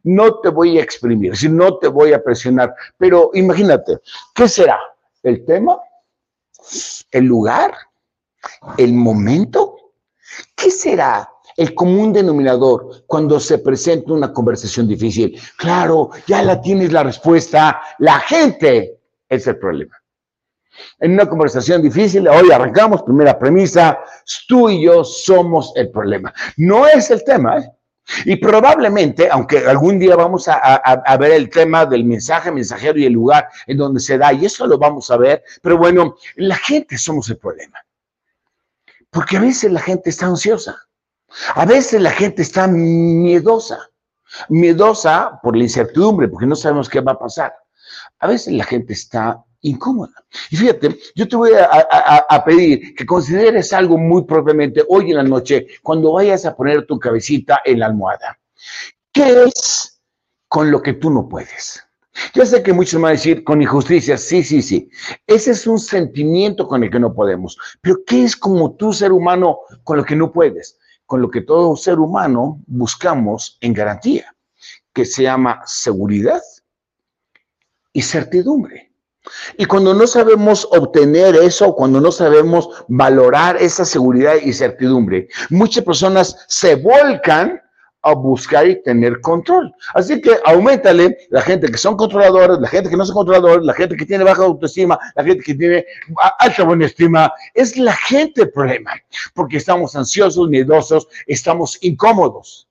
No 0.03 0.41
te 0.41 0.49
voy 0.49 0.79
a 0.79 0.83
exprimir, 0.83 1.37
si 1.37 1.49
no 1.49 1.79
te 1.79 1.89
voy 1.89 2.13
a 2.13 2.23
presionar, 2.23 2.75
pero 2.97 3.31
imagínate, 3.35 3.99
¿qué 4.35 4.49
será? 4.49 4.79
¿El 5.23 5.45
tema? 5.45 5.79
¿El 7.11 7.25
lugar? 7.25 7.73
¿El 8.77 8.93
momento? 8.93 9.68
¿Qué 10.59 10.73
será 10.73 11.31
el 11.57 11.73
común 11.73 12.13
denominador 12.13 13.05
cuando 13.07 13.39
se 13.39 13.59
presenta 13.59 14.13
una 14.13 14.33
conversación 14.33 14.89
difícil? 14.89 15.41
Claro, 15.57 16.11
ya 16.27 16.43
la 16.43 16.61
tienes 16.61 16.93
la 16.93 17.05
respuesta. 17.05 17.81
La 17.99 18.19
gente 18.19 18.99
es 19.29 19.47
el 19.47 19.57
problema. 19.57 19.97
En 20.99 21.13
una 21.13 21.29
conversación 21.29 21.81
difícil, 21.81 22.27
hoy 22.27 22.51
arrancamos, 22.51 23.03
primera 23.03 23.39
premisa, 23.39 24.01
tú 24.49 24.69
y 24.69 24.83
yo 24.83 25.05
somos 25.05 25.73
el 25.77 25.91
problema. 25.91 26.35
No 26.57 26.89
es 26.89 27.11
el 27.13 27.23
tema, 27.23 27.59
¿eh? 27.59 27.71
Y 28.25 28.37
probablemente, 28.37 29.29
aunque 29.31 29.59
algún 29.59 29.99
día 29.99 30.17
vamos 30.17 30.49
a, 30.49 30.57
a, 30.57 31.17
ver 31.19 31.33
el 31.33 31.51
tema 31.51 31.85
del 31.85 32.05
mensaje 32.05 32.51
mensajero 32.51 32.99
y 32.99 33.05
el 33.05 33.13
lugar 33.13 33.49
en 33.67 33.77
donde 33.77 34.01
se 34.01 34.17
da, 34.17 34.33
y 34.33 34.47
eso 34.47 34.67
lo 34.67 34.79
vamos 34.79 35.11
a 35.11 35.19
ver, 35.19 35.45
pero 35.61 35.77
bueno, 35.77 36.17
la 36.37 36.57
gente 36.57 36.97
somos 36.97 37.29
el 37.29 37.37
problema. 37.37 37.79
Porque 39.11 39.37
a 39.37 39.41
veces 39.41 39.73
la 39.73 39.81
gente 39.81 40.11
está 40.11 40.27
ansiosa, 40.27 40.77
a 41.55 41.65
veces 41.65 42.01
la 42.01 42.11
gente 42.11 42.43
está 42.43 42.67
miedosa, 42.67 43.91
miedosa 44.49 45.41
por 45.43 45.57
la 45.57 45.65
incertidumbre, 45.65 46.29
porque 46.29 46.47
no 46.47 46.57
sabemos 46.57 46.89
qué 46.89 47.01
va 47.01 47.13
a 47.13 47.19
pasar. 47.19 47.55
A 48.19 48.27
veces 48.27 48.53
la 48.55 48.65
gente 48.65 48.93
está 48.93 49.43
incómoda. 49.61 50.13
Y 50.51 50.57
fíjate, 50.57 50.99
yo 51.15 51.29
te 51.29 51.37
voy 51.37 51.53
a, 51.55 52.45
pedir 52.45 52.95
que 52.95 53.07
consideres 53.07 53.73
algo 53.73 53.99
muy 53.99 54.25
propiamente 54.25 54.85
hoy 54.89 55.11
en 55.11 55.17
la 55.17 55.23
noche 55.23 55.67
cuando 55.83 56.13
vayas 56.13 56.45
a 56.45 56.55
poner 56.55 56.87
tu 56.87 56.99
cabecita 56.99 57.63
en 57.65 57.81
la 57.81 57.87
almohada. 57.87 58.39
¿Qué 59.13 59.45
es 59.45 60.01
con 60.49 60.71
lo 60.71 60.83
que 60.83 60.95
tú 60.95 61.11
no 61.11 61.29
puedes? 61.29 61.88
Yo 62.35 62.45
sé 62.45 62.63
que 62.63 62.73
muchos 62.73 63.01
van 63.01 63.11
a 63.11 63.13
decir 63.13 63.45
con 63.45 63.63
injusticia, 63.63 64.17
sí, 64.17 64.43
sí, 64.43 64.63
sí. 64.63 64.91
Ese 65.27 65.53
es 65.53 65.67
un 65.67 65.79
sentimiento 65.79 66.67
con 66.67 66.83
el 66.83 66.91
que 66.91 67.01
no 67.01 67.15
podemos. 67.15 67.59
Pero 67.81 67.99
¿qué 68.07 68.25
es 68.25 68.37
como 68.37 68.75
tú, 68.75 68.93
ser 68.93 69.13
humano, 69.13 69.61
con 69.85 69.99
lo 69.99 70.05
que 70.05 70.17
no 70.17 70.33
puedes? 70.33 70.79
Con 71.07 71.23
lo 71.23 71.31
que 71.31 71.43
todo 71.43 71.77
ser 71.77 71.99
humano 71.99 72.61
buscamos 72.67 73.59
en 73.61 73.73
garantía, 73.73 74.35
que 74.93 75.05
se 75.05 75.23
llama 75.23 75.63
seguridad 75.65 76.43
y 77.93 78.03
certidumbre. 78.03 78.89
Y 79.57 79.67
cuando 79.67 79.95
no 79.95 80.07
sabemos 80.07 80.67
obtener 80.71 81.37
eso, 81.37 81.75
cuando 81.75 82.01
no 82.01 82.11
sabemos 82.11 82.71
valorar 82.89 83.57
esa 83.57 83.85
seguridad 83.85 84.37
y 84.43 84.53
certidumbre, 84.53 85.29
muchas 85.51 85.85
personas 85.85 86.45
se 86.49 86.77
volcan 86.77 87.61
a 88.03 88.15
buscar 88.15 88.67
y 88.69 88.83
tener 88.83 89.21
control. 89.21 89.75
Así 89.95 90.21
que 90.21 90.39
aumentale 90.45 91.17
la 91.31 91.43
gente 91.43 91.69
que 91.69 91.79
son 91.79 91.97
controladores, 91.97 92.59
la 92.59 92.69
gente 92.69 92.89
que 92.89 92.97
no 92.97 93.05
son 93.05 93.15
controladores, 93.15 93.65
la 93.65 93.75
gente 93.75 93.97
que 93.97 94.07
tiene 94.07 94.25
baja 94.25 94.45
autoestima, 94.45 94.99
la 95.15 95.25
gente 95.25 95.43
que 95.43 95.55
tiene 95.55 95.85
alta 96.39 96.65
buena 96.65 96.87
estima. 96.87 97.33
Es 97.55 97.77
la 97.77 97.95
gente 97.95 98.43
el 98.43 98.51
problema, 98.51 98.93
porque 99.35 99.57
estamos 99.57 99.97
ansiosos, 99.97 100.49
miedosos, 100.49 101.09
estamos 101.27 101.79
incómodos. 101.83 102.69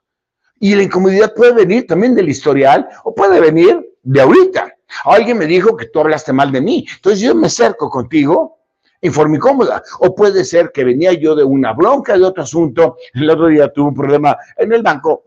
Y 0.59 0.73
la 0.75 0.83
incomodidad 0.83 1.33
puede 1.35 1.53
venir 1.53 1.85
también 1.85 2.15
del 2.15 2.29
historial 2.29 2.87
o 3.03 3.13
puede 3.13 3.39
venir 3.39 3.85
de 4.03 4.21
ahorita. 4.21 4.73
Alguien 5.03 5.37
me 5.37 5.45
dijo 5.45 5.75
que 5.75 5.87
tú 5.87 5.99
hablaste 5.99 6.31
mal 6.33 6.51
de 6.51 6.61
mí, 6.61 6.85
entonces 6.95 7.19
yo 7.19 7.35
me 7.35 7.47
acerco 7.47 7.89
contigo 7.89 8.56
incómoda. 9.01 9.83
O 9.99 10.13
puede 10.15 10.43
ser 10.43 10.71
que 10.73 10.83
venía 10.83 11.13
yo 11.13 11.35
de 11.35 11.43
una 11.43 11.73
bronca 11.73 12.17
de 12.17 12.23
otro 12.23 12.43
asunto, 12.43 12.97
el 13.13 13.29
otro 13.29 13.47
día 13.47 13.71
tuve 13.71 13.89
un 13.89 13.95
problema 13.95 14.37
en 14.57 14.73
el 14.73 14.81
banco, 14.81 15.25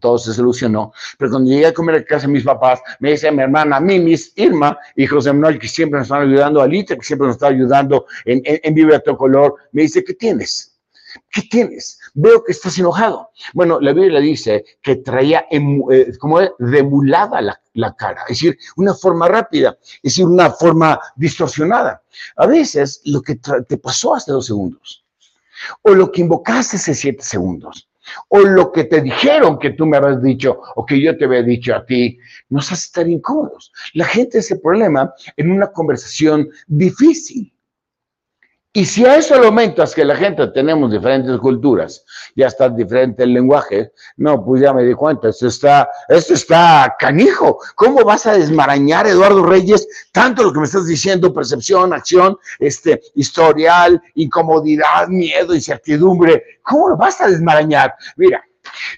todo 0.00 0.18
se 0.18 0.32
solucionó. 0.32 0.92
Pero 1.18 1.30
cuando 1.32 1.50
llegué 1.50 1.66
a 1.66 1.74
comer 1.74 1.96
a 1.96 2.04
casa 2.04 2.26
de 2.26 2.32
mis 2.32 2.44
papás, 2.44 2.80
me 3.00 3.10
dice 3.10 3.30
mi 3.30 3.42
hermana 3.42 3.80
Mimis, 3.80 4.32
Irma 4.36 4.78
y 4.94 5.06
José 5.06 5.32
Manuel, 5.32 5.58
que 5.58 5.68
siempre 5.68 5.98
nos 5.98 6.06
están 6.06 6.22
ayudando, 6.22 6.60
Alita, 6.60 6.96
que 6.96 7.02
siempre 7.02 7.26
nos 7.26 7.36
está 7.36 7.48
ayudando 7.48 8.06
en, 8.24 8.42
en, 8.44 8.60
en 8.62 8.74
Vive 8.74 8.96
a 8.96 9.00
color, 9.00 9.56
me 9.72 9.82
dice, 9.82 10.04
¿qué 10.04 10.14
tienes? 10.14 10.76
¿Qué 11.30 11.42
tienes? 11.50 11.98
Veo 12.18 12.42
que 12.42 12.52
estás 12.52 12.78
enojado. 12.78 13.28
Bueno, 13.52 13.78
la 13.78 13.92
Biblia 13.92 14.20
dice 14.20 14.64
que 14.80 14.96
traía 14.96 15.46
eh, 15.50 16.16
como 16.18 16.40
demulada 16.58 17.42
la, 17.42 17.60
la, 17.74 17.94
cara, 17.94 18.22
es 18.22 18.38
decir, 18.38 18.58
una 18.76 18.94
forma 18.94 19.28
rápida, 19.28 19.76
es 19.96 20.14
decir, 20.14 20.24
una 20.24 20.50
forma 20.50 20.98
distorsionada. 21.14 22.02
A 22.36 22.46
veces 22.46 23.02
lo 23.04 23.20
que 23.20 23.36
te 23.68 23.76
pasó 23.76 24.14
hace 24.14 24.32
dos 24.32 24.46
segundos, 24.46 25.04
o 25.82 25.92
lo 25.92 26.10
que 26.10 26.22
invocaste 26.22 26.76
hace 26.76 26.94
siete 26.94 27.22
segundos, 27.22 27.86
o 28.28 28.40
lo 28.40 28.72
que 28.72 28.84
te 28.84 29.02
dijeron 29.02 29.58
que 29.58 29.70
tú 29.70 29.84
me 29.84 29.98
habías 29.98 30.22
dicho 30.22 30.58
o 30.76 30.86
que 30.86 31.00
yo 31.00 31.16
te 31.18 31.26
había 31.26 31.42
dicho 31.42 31.74
a 31.74 31.84
ti, 31.84 32.18
nos 32.48 32.72
hace 32.72 32.86
estar 32.86 33.08
incómodos. 33.08 33.72
La 33.92 34.06
gente 34.06 34.38
ese 34.38 34.56
problema 34.56 35.12
en 35.36 35.50
una 35.50 35.70
conversación 35.70 36.48
difícil. 36.66 37.52
Y 38.76 38.84
si 38.84 39.06
a 39.06 39.16
eso 39.16 39.38
lo 39.38 39.46
aumentas 39.46 39.94
que 39.94 40.04
la 40.04 40.14
gente 40.14 40.48
tenemos 40.48 40.92
diferentes 40.92 41.38
culturas, 41.38 42.04
está 42.34 42.68
diferente 42.68 43.22
el 43.22 43.32
lenguaje, 43.32 43.90
no, 44.18 44.44
pues 44.44 44.60
ya 44.60 44.74
me 44.74 44.84
di 44.84 44.92
cuenta, 44.92 45.30
esto 45.30 45.46
está, 45.46 45.88
esto 46.06 46.34
está 46.34 46.94
canijo. 46.98 47.58
¿Cómo 47.74 48.04
vas 48.04 48.26
a 48.26 48.34
desmarañar, 48.34 49.06
Eduardo 49.06 49.46
Reyes, 49.46 49.88
tanto 50.12 50.42
lo 50.42 50.52
que 50.52 50.58
me 50.58 50.66
estás 50.66 50.86
diciendo, 50.86 51.32
percepción, 51.32 51.94
acción, 51.94 52.36
este, 52.58 53.00
historial, 53.14 53.98
incomodidad, 54.14 55.08
miedo, 55.08 55.54
incertidumbre? 55.54 56.44
¿Cómo 56.60 56.90
lo 56.90 56.98
vas 56.98 57.18
a 57.22 57.28
desmarañar? 57.28 57.94
Mira, 58.16 58.44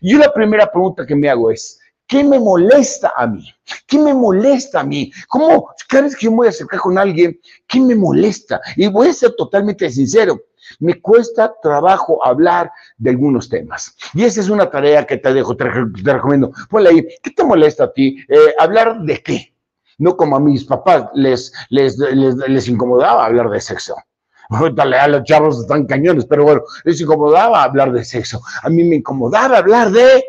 yo 0.03 0.19
la 0.19 0.33
primera 0.33 0.69
pregunta 0.69 1.07
que 1.07 1.15
me 1.15 1.31
hago 1.31 1.53
es, 1.53 1.78
¿Qué 2.09 2.25
me 2.25 2.41
molesta 2.41 3.13
a 3.15 3.27
mí? 3.27 3.47
¿Qué 3.87 3.99
me 3.99 4.15
molesta 4.15 4.81
a 4.81 4.83
mí? 4.83 5.13
¿Cómo? 5.29 5.69
Cada 5.87 6.05
vez 6.05 6.17
que 6.17 6.25
yo 6.25 6.31
me 6.31 6.39
voy 6.39 6.47
a 6.47 6.51
acercar 6.51 6.81
con 6.81 6.97
alguien, 6.97 7.39
¿qué 7.67 7.79
me 7.81 7.95
molesta? 7.95 8.63
Y 8.77 8.89
voy 8.89 9.09
a 9.09 9.13
ser 9.13 9.35
totalmente 9.37 9.91
sincero. 9.91 10.41
Me 10.81 11.01
cuesta 11.03 11.55
trabajo 11.63 12.25
hablar 12.25 12.73
de 12.97 13.11
algunos 13.11 13.51
temas. 13.51 13.95
Y 14.15 14.25
esa 14.25 14.41
es 14.41 14.49
una 14.49 14.71
tarea 14.71 15.07
que 15.07 15.19
te 15.19 15.35
dejo, 15.35 15.55
te, 15.55 15.65
recomiendo. 15.65 16.51
Ponle 16.71 16.89
ahí, 16.89 17.07
¿qué 17.23 17.31
te 17.31 17.45
molesta 17.45 17.85
a 17.85 17.93
ti? 17.93 18.17
Eh, 18.27 18.55
¿Hablar 18.59 19.03
de 19.03 19.23
qué? 19.23 19.55
No 19.99 20.17
como 20.17 20.37
a 20.37 20.41
mis 20.41 20.65
papás 20.65 21.11
les, 21.13 21.53
les, 21.69 21.99
les, 21.99 22.37
les 22.37 22.69
incomodaba 22.69 23.27
hablar 23.27 23.51
de 23.51 23.61
sexo. 23.61 23.95
Dale, 24.73 24.97
a 24.97 25.09
los 25.09 25.25
chavos 25.25 25.61
están 25.61 25.85
cañones, 25.85 26.25
pero 26.25 26.45
bueno, 26.45 26.63
les 26.85 26.99
incomodaba 27.03 27.63
hablar 27.63 27.93
de 27.93 28.03
sexo. 28.03 28.41
A 28.63 28.71
mí 28.71 28.83
me 28.83 28.97
incomodaba 28.97 29.59
hablar 29.59 29.91
de 29.91 30.25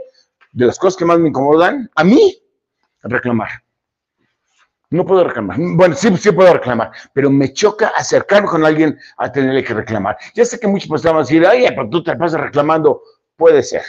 de 0.51 0.65
las 0.65 0.79
cosas 0.79 0.98
que 0.98 1.06
más 1.06 1.20
me 1.20 1.29
incomodan, 1.29 1.89
a 1.96 2.03
mí, 2.03 2.38
reclamar. 3.01 3.50
No 4.91 5.06
puedo 5.06 5.24
reclamar. 5.24 5.58
Bueno, 5.60 5.96
sí, 5.96 6.15
sí 6.18 6.32
puedo 6.32 6.51
reclamar, 6.53 6.91
pero 7.13 7.29
me 7.29 7.53
choca 7.53 7.89
acercarme 7.96 8.50
con 8.50 8.65
alguien 8.65 8.98
a 9.18 9.32
tenerle 9.32 9.63
que 9.63 9.75
reclamar. 9.75 10.18
Ya 10.34 10.44
sé 10.46 10.60
que 10.60 10.68
muchos 10.68 10.89
personas 10.89 11.13
van 11.13 11.22
a 11.22 11.25
decir, 11.25 11.46
oye, 11.46 11.72
pero 11.72 11.89
tú 11.89 12.03
te 12.03 12.16
pasas 12.16 12.42
reclamando. 12.42 13.01
Puede 13.35 13.62
ser, 13.62 13.83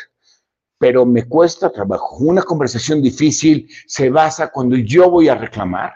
pero 0.78 1.06
me 1.06 1.26
cuesta 1.26 1.72
trabajo. 1.72 2.18
Una 2.18 2.42
conversación 2.42 3.00
difícil 3.00 3.68
se 3.86 4.10
basa 4.10 4.50
cuando 4.50 4.76
yo 4.76 5.10
voy 5.10 5.28
a 5.28 5.34
reclamar, 5.34 5.94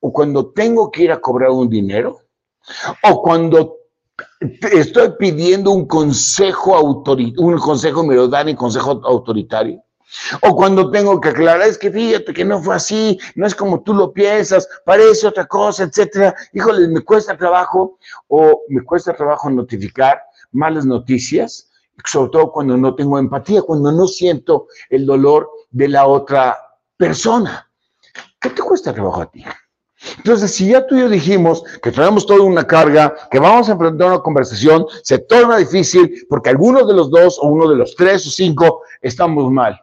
o 0.00 0.12
cuando 0.12 0.52
tengo 0.52 0.90
que 0.90 1.04
ir 1.04 1.12
a 1.12 1.20
cobrar 1.20 1.50
un 1.50 1.70
dinero, 1.70 2.20
o 3.04 3.22
cuando 3.22 3.76
estoy 4.72 5.12
pidiendo 5.18 5.70
un 5.70 5.86
consejo 5.86 6.74
autoritario, 6.74 7.46
un 7.46 7.58
consejo 7.58 8.04
me 8.04 8.14
lo 8.14 8.28
dan 8.28 8.48
y 8.48 8.54
consejo 8.54 9.00
autoritario. 9.04 9.82
O 10.42 10.54
cuando 10.54 10.90
tengo 10.90 11.20
que 11.20 11.30
aclarar, 11.30 11.66
es 11.66 11.78
que 11.78 11.90
fíjate 11.90 12.32
que 12.32 12.44
no 12.44 12.62
fue 12.62 12.76
así, 12.76 13.18
no 13.34 13.46
es 13.46 13.54
como 13.54 13.82
tú 13.82 13.94
lo 13.94 14.12
piensas, 14.12 14.68
parece 14.84 15.26
otra 15.26 15.46
cosa, 15.46 15.84
etcétera. 15.84 16.34
Híjole, 16.52 16.86
me 16.88 17.00
cuesta 17.00 17.36
trabajo 17.36 17.98
o 18.28 18.62
me 18.68 18.82
cuesta 18.82 19.14
trabajo 19.14 19.50
notificar 19.50 20.22
malas 20.52 20.86
noticias, 20.86 21.70
sobre 22.04 22.30
todo 22.30 22.52
cuando 22.52 22.76
no 22.76 22.94
tengo 22.94 23.18
empatía, 23.18 23.62
cuando 23.62 23.90
no 23.90 24.06
siento 24.06 24.68
el 24.88 25.04
dolor 25.04 25.50
de 25.70 25.88
la 25.88 26.06
otra 26.06 26.58
persona. 26.96 27.68
¿Qué 28.40 28.50
te 28.50 28.62
cuesta 28.62 28.92
trabajo 28.92 29.22
a 29.22 29.30
ti? 29.30 29.44
Entonces, 30.18 30.54
si 30.54 30.68
ya 30.68 30.86
tú 30.86 30.96
y 30.96 31.00
yo 31.00 31.08
dijimos 31.08 31.64
que 31.82 31.90
tenemos 31.90 32.26
toda 32.26 32.42
una 32.42 32.66
carga, 32.66 33.14
que 33.30 33.38
vamos 33.38 33.68
a 33.68 33.72
enfrentar 33.72 34.08
una 34.08 34.20
conversación, 34.20 34.86
se 35.02 35.18
torna 35.18 35.56
difícil 35.58 36.26
porque 36.28 36.50
algunos 36.50 36.86
de 36.86 36.94
los 36.94 37.10
dos 37.10 37.38
o 37.40 37.48
uno 37.48 37.68
de 37.68 37.76
los 37.76 37.94
tres 37.94 38.26
o 38.26 38.30
cinco 38.30 38.82
estamos 39.00 39.50
mal 39.50 39.78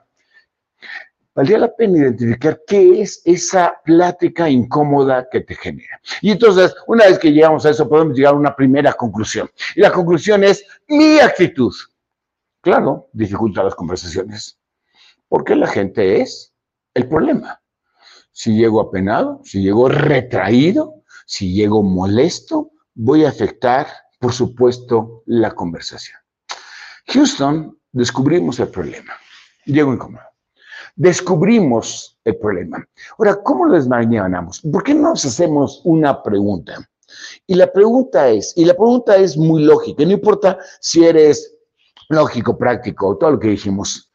valdría 1.33 1.59
la 1.59 1.75
pena 1.75 1.99
identificar 1.99 2.61
qué 2.67 3.01
es 3.01 3.21
esa 3.25 3.79
plática 3.83 4.49
incómoda 4.49 5.27
que 5.31 5.41
te 5.41 5.55
genera. 5.55 5.99
Y 6.21 6.31
entonces, 6.31 6.75
una 6.87 7.05
vez 7.05 7.19
que 7.19 7.31
llegamos 7.31 7.65
a 7.65 7.69
eso, 7.69 7.87
podemos 7.87 8.17
llegar 8.17 8.33
a 8.33 8.37
una 8.37 8.55
primera 8.55 8.93
conclusión. 8.93 9.49
Y 9.75 9.81
la 9.81 9.91
conclusión 9.91 10.43
es 10.43 10.65
mi 10.87 11.19
actitud. 11.19 11.73
Claro, 12.61 13.09
dificulta 13.13 13.63
las 13.63 13.75
conversaciones, 13.75 14.59
porque 15.27 15.55
la 15.55 15.67
gente 15.67 16.21
es 16.21 16.53
el 16.93 17.07
problema. 17.07 17.60
Si 18.41 18.55
llego 18.55 18.81
apenado, 18.81 19.39
si 19.43 19.61
llego 19.61 19.87
retraído, 19.87 21.03
si 21.27 21.53
llego 21.53 21.83
molesto, 21.83 22.71
voy 22.95 23.23
a 23.23 23.29
afectar, 23.29 23.85
por 24.19 24.33
supuesto, 24.33 25.21
la 25.27 25.51
conversación. 25.51 26.17
Houston, 27.09 27.77
descubrimos 27.91 28.59
el 28.59 28.69
problema. 28.69 29.13
Llego 29.65 29.93
incómodo 29.93 30.23
descubrimos 30.95 32.19
el 32.25 32.35
problema. 32.37 32.83
Ahora, 33.19 33.41
¿cómo 33.43 33.65
lo 33.65 33.75
desmañanamos? 33.75 34.59
¿Por 34.61 34.83
qué 34.83 34.95
no 34.95 35.09
nos 35.09 35.23
hacemos 35.23 35.81
una 35.85 36.23
pregunta? 36.23 36.79
Y 37.45 37.53
la 37.53 37.71
pregunta 37.71 38.27
es, 38.27 38.53
y 38.57 38.65
la 38.65 38.73
pregunta 38.73 39.17
es 39.17 39.37
muy 39.37 39.63
lógica, 39.63 40.03
no 40.03 40.11
importa 40.11 40.57
si 40.79 41.05
eres 41.05 41.55
lógico, 42.09 42.57
práctico, 42.57 43.17
todo 43.17 43.31
lo 43.31 43.39
que 43.39 43.49
dijimos. 43.49 44.11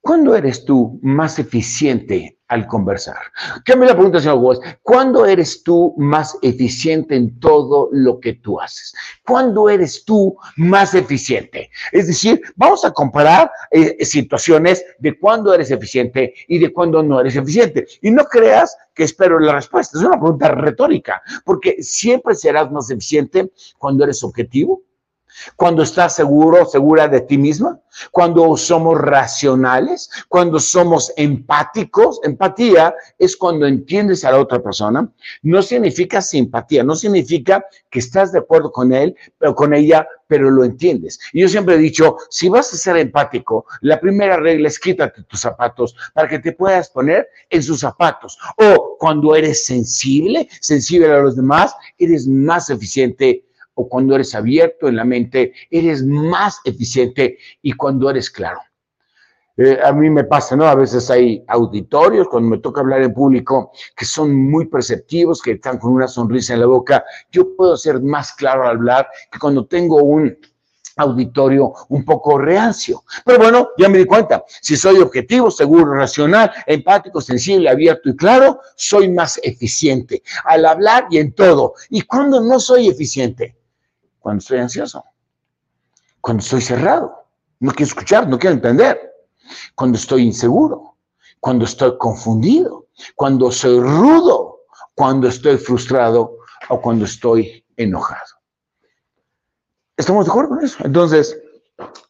¿Cuándo 0.00 0.34
eres 0.34 0.64
tú 0.64 0.98
más 1.02 1.38
eficiente 1.38 2.37
al 2.48 2.66
conversar. 2.66 3.18
¿Qué 3.64 3.76
me 3.76 3.86
la 3.86 3.94
pregunta, 3.94 4.20
señor 4.20 4.38
Walsh? 4.38 4.58
¿Cuándo 4.82 5.26
eres 5.26 5.62
tú 5.62 5.94
más 5.98 6.36
eficiente 6.42 7.14
en 7.14 7.38
todo 7.38 7.88
lo 7.92 8.18
que 8.20 8.34
tú 8.34 8.60
haces? 8.60 8.94
¿Cuándo 9.24 9.68
eres 9.68 10.04
tú 10.04 10.36
más 10.56 10.94
eficiente? 10.94 11.70
Es 11.92 12.06
decir, 12.06 12.40
vamos 12.56 12.84
a 12.84 12.90
comparar 12.90 13.50
eh, 13.70 14.04
situaciones 14.04 14.84
de 14.98 15.18
cuándo 15.18 15.52
eres 15.54 15.70
eficiente 15.70 16.34
y 16.48 16.58
de 16.58 16.72
cuándo 16.72 17.02
no 17.02 17.20
eres 17.20 17.36
eficiente. 17.36 17.86
Y 18.00 18.10
no 18.10 18.24
creas 18.24 18.76
que 18.94 19.04
espero 19.04 19.38
la 19.38 19.52
respuesta. 19.52 19.98
Es 19.98 20.04
una 20.04 20.18
pregunta 20.18 20.48
retórica, 20.48 21.22
porque 21.44 21.82
siempre 21.82 22.34
serás 22.34 22.70
más 22.72 22.90
eficiente 22.90 23.52
cuando 23.76 24.04
eres 24.04 24.24
objetivo, 24.24 24.82
cuando 25.56 25.82
estás 25.82 26.14
seguro, 26.14 26.64
segura 26.66 27.08
de 27.08 27.20
ti 27.20 27.38
misma, 27.38 27.80
cuando 28.10 28.56
somos 28.56 29.00
racionales, 29.00 30.10
cuando 30.28 30.58
somos 30.58 31.12
empáticos. 31.16 32.20
Empatía 32.22 32.94
es 33.18 33.36
cuando 33.36 33.66
entiendes 33.66 34.24
a 34.24 34.32
la 34.32 34.38
otra 34.38 34.62
persona. 34.62 35.08
No 35.42 35.62
significa 35.62 36.20
simpatía, 36.22 36.84
no 36.84 36.94
significa 36.94 37.64
que 37.90 37.98
estás 37.98 38.32
de 38.32 38.40
acuerdo 38.40 38.70
con 38.70 38.92
él, 38.92 39.16
pero 39.38 39.54
con 39.54 39.74
ella, 39.74 40.06
pero 40.26 40.50
lo 40.50 40.64
entiendes. 40.64 41.18
Y 41.32 41.40
yo 41.40 41.48
siempre 41.48 41.74
he 41.74 41.78
dicho, 41.78 42.16
si 42.30 42.48
vas 42.48 42.72
a 42.72 42.76
ser 42.76 42.96
empático, 42.98 43.66
la 43.80 43.98
primera 43.98 44.36
regla 44.36 44.68
es 44.68 44.78
quítate 44.78 45.22
tus 45.24 45.40
zapatos 45.40 45.96
para 46.14 46.28
que 46.28 46.38
te 46.38 46.52
puedas 46.52 46.90
poner 46.90 47.28
en 47.50 47.62
sus 47.62 47.80
zapatos. 47.80 48.38
O 48.56 48.96
cuando 48.98 49.34
eres 49.34 49.64
sensible, 49.64 50.48
sensible 50.60 51.10
a 51.10 51.18
los 51.18 51.36
demás, 51.36 51.74
eres 51.98 52.26
más 52.26 52.70
eficiente 52.70 53.47
o 53.78 53.88
cuando 53.88 54.16
eres 54.16 54.34
abierto 54.34 54.88
en 54.88 54.96
la 54.96 55.04
mente, 55.04 55.52
eres 55.70 56.04
más 56.04 56.60
eficiente 56.64 57.38
y 57.62 57.72
cuando 57.72 58.10
eres 58.10 58.28
claro. 58.28 58.58
Eh, 59.56 59.78
a 59.84 59.92
mí 59.92 60.10
me 60.10 60.24
pasa, 60.24 60.56
¿no? 60.56 60.64
A 60.66 60.74
veces 60.74 61.08
hay 61.10 61.44
auditorios, 61.46 62.28
cuando 62.28 62.50
me 62.50 62.58
toca 62.58 62.80
hablar 62.80 63.02
en 63.02 63.14
público, 63.14 63.70
que 63.96 64.04
son 64.04 64.34
muy 64.34 64.66
perceptivos, 64.66 65.40
que 65.40 65.52
están 65.52 65.78
con 65.78 65.92
una 65.92 66.08
sonrisa 66.08 66.54
en 66.54 66.60
la 66.60 66.66
boca. 66.66 67.04
Yo 67.30 67.54
puedo 67.56 67.76
ser 67.76 68.00
más 68.00 68.32
claro 68.32 68.64
al 68.64 68.76
hablar 68.76 69.08
que 69.30 69.38
cuando 69.38 69.66
tengo 69.66 70.02
un 70.02 70.36
auditorio 70.96 71.72
un 71.88 72.04
poco 72.04 72.38
reacio. 72.38 73.04
Pero 73.24 73.38
bueno, 73.38 73.68
ya 73.78 73.88
me 73.88 73.98
di 73.98 74.04
cuenta, 74.04 74.44
si 74.60 74.76
soy 74.76 74.98
objetivo, 74.98 75.50
seguro, 75.50 75.94
racional, 75.94 76.52
empático, 76.66 77.20
sensible, 77.20 77.70
abierto 77.70 78.08
y 78.10 78.16
claro, 78.16 78.60
soy 78.76 79.10
más 79.10 79.40
eficiente 79.42 80.22
al 80.44 80.66
hablar 80.66 81.06
y 81.10 81.18
en 81.18 81.32
todo. 81.32 81.74
¿Y 81.90 82.02
cuando 82.02 82.40
no 82.40 82.60
soy 82.60 82.88
eficiente? 82.88 83.57
Cuando 84.20 84.40
estoy 84.40 84.58
ansioso, 84.58 85.04
cuando 86.20 86.42
estoy 86.42 86.60
cerrado, 86.60 87.26
no 87.60 87.72
quiero 87.72 87.88
escuchar, 87.88 88.28
no 88.28 88.38
quiero 88.38 88.54
entender, 88.54 89.12
cuando 89.74 89.98
estoy 89.98 90.22
inseguro, 90.22 90.96
cuando 91.40 91.64
estoy 91.64 91.96
confundido, 91.98 92.88
cuando 93.14 93.50
soy 93.50 93.80
rudo, 93.80 94.60
cuando 94.94 95.28
estoy 95.28 95.56
frustrado 95.56 96.38
o 96.68 96.80
cuando 96.80 97.04
estoy 97.04 97.64
enojado. 97.76 98.38
¿Estamos 99.96 100.26
de 100.26 100.30
acuerdo 100.30 100.50
con 100.50 100.64
eso? 100.64 100.78
Entonces, 100.84 101.36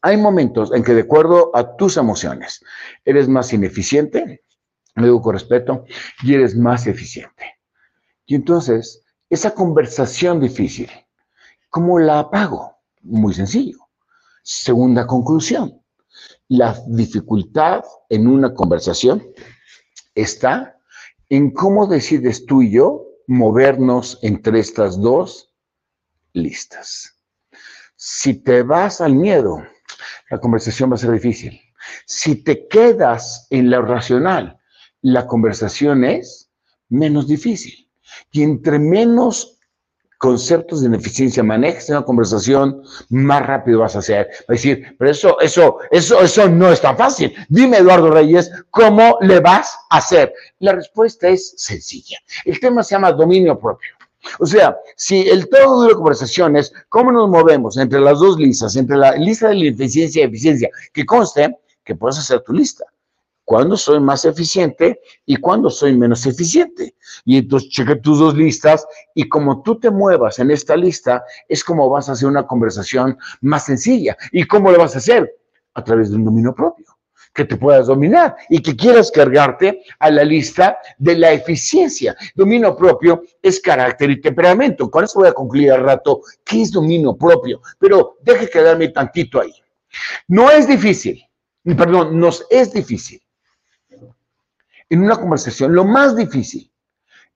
hay 0.01 0.17
momentos 0.17 0.71
en 0.73 0.83
que 0.83 0.93
de 0.93 1.01
acuerdo 1.01 1.51
a 1.55 1.75
tus 1.75 1.97
emociones 1.97 2.63
eres 3.05 3.27
más 3.27 3.53
ineficiente, 3.53 4.43
lo 4.95 5.05
digo 5.05 5.21
con 5.21 5.33
respeto, 5.33 5.85
y 6.23 6.33
eres 6.33 6.55
más 6.55 6.87
eficiente. 6.87 7.59
Y 8.25 8.35
entonces, 8.35 9.03
esa 9.29 9.53
conversación 9.53 10.39
difícil, 10.39 10.89
¿cómo 11.69 11.99
la 11.99 12.19
apago? 12.19 12.77
Muy 13.01 13.33
sencillo. 13.33 13.77
Segunda 14.43 15.05
conclusión, 15.05 15.81
la 16.47 16.75
dificultad 16.87 17.83
en 18.09 18.27
una 18.27 18.53
conversación 18.53 19.23
está 20.15 20.77
en 21.29 21.51
cómo 21.51 21.87
decides 21.87 22.45
tú 22.45 22.61
y 22.61 22.71
yo 22.71 23.05
movernos 23.27 24.17
entre 24.23 24.59
estas 24.59 24.99
dos 24.99 25.53
listas. 26.33 27.15
Si 27.95 28.33
te 28.33 28.63
vas 28.63 29.01
al 29.01 29.13
miedo, 29.13 29.61
la 30.29 30.39
conversación 30.39 30.91
va 30.91 30.95
a 30.95 30.99
ser 30.99 31.11
difícil. 31.11 31.59
Si 32.05 32.43
te 32.43 32.67
quedas 32.67 33.47
en 33.49 33.69
lo 33.69 33.81
racional, 33.81 34.59
la 35.01 35.27
conversación 35.27 36.03
es 36.03 36.49
menos 36.89 37.27
difícil. 37.27 37.89
Y 38.31 38.43
entre 38.43 38.79
menos 38.79 39.58
conceptos 40.19 40.81
de 40.81 40.87
ineficiencia 40.87 41.41
manejes 41.41 41.89
una 41.89 42.03
conversación, 42.03 42.83
más 43.09 43.43
rápido 43.47 43.79
vas 43.79 43.95
a 43.95 43.99
hacer. 43.99 44.27
Va 44.41 44.49
a 44.49 44.53
decir, 44.53 44.95
pero 44.99 45.09
eso, 45.09 45.39
eso, 45.39 45.77
eso, 45.89 46.21
eso 46.21 46.49
no 46.49 46.71
es 46.71 46.81
tan 46.81 46.95
fácil. 46.97 47.33
Dime, 47.47 47.77
Eduardo 47.77 48.11
Reyes, 48.11 48.51
¿cómo 48.69 49.17
le 49.21 49.39
vas 49.39 49.73
a 49.89 49.97
hacer? 49.97 50.33
La 50.59 50.73
respuesta 50.73 51.29
es 51.29 51.53
sencilla. 51.57 52.17
El 52.43 52.59
tema 52.59 52.83
se 52.83 52.95
llama 52.95 53.13
dominio 53.13 53.57
propio. 53.57 53.95
O 54.39 54.45
sea, 54.45 54.77
si 54.97 55.29
el 55.29 55.47
todo 55.47 55.83
de 55.83 55.89
la 55.91 55.95
conversación 55.95 56.57
es 56.57 56.73
cómo 56.89 57.13
nos 57.13 57.29
movemos 57.29 57.77
entre 57.77 58.01
las 58.01 58.19
dos 58.19 58.37
listas, 58.37 58.75
entre 58.75 58.97
la 58.97 59.13
lista 59.13 59.47
de 59.47 59.55
la 59.55 59.65
eficiencia 59.69 60.21
y 60.21 60.25
eficiencia, 60.25 60.69
que 60.91 61.05
conste 61.05 61.57
que 61.85 61.95
puedes 61.95 62.19
hacer 62.19 62.41
tu 62.41 62.51
lista. 62.51 62.83
Cuándo 63.49 63.77
soy 63.77 63.99
más 63.99 64.25
eficiente 64.25 65.01
y 65.25 65.37
cuándo 65.37 65.71
soy 65.71 65.97
menos 65.97 66.23
eficiente. 66.27 66.93
Y 67.25 67.39
entonces 67.39 67.71
cheque 67.71 67.95
tus 67.95 68.19
dos 68.19 68.35
listas 68.35 68.85
y 69.15 69.27
como 69.27 69.63
tú 69.63 69.79
te 69.79 69.89
muevas 69.89 70.37
en 70.37 70.51
esta 70.51 70.75
lista, 70.75 71.23
es 71.47 71.63
como 71.63 71.89
vas 71.89 72.07
a 72.07 72.11
hacer 72.11 72.29
una 72.29 72.45
conversación 72.45 73.17
más 73.41 73.65
sencilla. 73.65 74.15
¿Y 74.31 74.43
cómo 74.43 74.69
lo 74.71 74.77
vas 74.77 74.93
a 74.93 74.99
hacer? 74.99 75.35
A 75.73 75.83
través 75.83 76.11
de 76.11 76.17
un 76.17 76.25
dominio 76.25 76.53
propio 76.53 76.85
que 77.33 77.43
te 77.43 77.57
puedas 77.57 77.87
dominar 77.87 78.35
y 78.49 78.61
que 78.61 78.75
quieras 78.75 79.09
cargarte 79.09 79.81
a 79.97 80.11
la 80.11 80.23
lista 80.23 80.77
de 80.99 81.17
la 81.17 81.31
eficiencia. 81.31 82.15
Dominio 82.35 82.77
propio 82.77 83.23
es 83.41 83.59
carácter 83.59 84.11
y 84.11 84.21
temperamento. 84.21 84.91
Con 84.91 85.05
eso 85.05 85.21
voy 85.21 85.29
a 85.29 85.33
concluir 85.33 85.71
al 85.71 85.81
rato 85.81 86.21
qué 86.45 86.61
es 86.61 86.71
dominio 86.71 87.17
propio, 87.17 87.63
pero 87.79 88.17
deje 88.21 88.47
quedarme 88.47 88.89
tantito 88.89 89.41
ahí. 89.41 89.55
No 90.27 90.51
es 90.51 90.67
difícil, 90.67 91.25
perdón, 91.75 92.19
nos 92.19 92.45
es 92.51 92.71
difícil. 92.71 93.19
En 94.89 95.03
una 95.03 95.15
conversación, 95.15 95.73
lo 95.73 95.85
más 95.85 96.15
difícil 96.15 96.71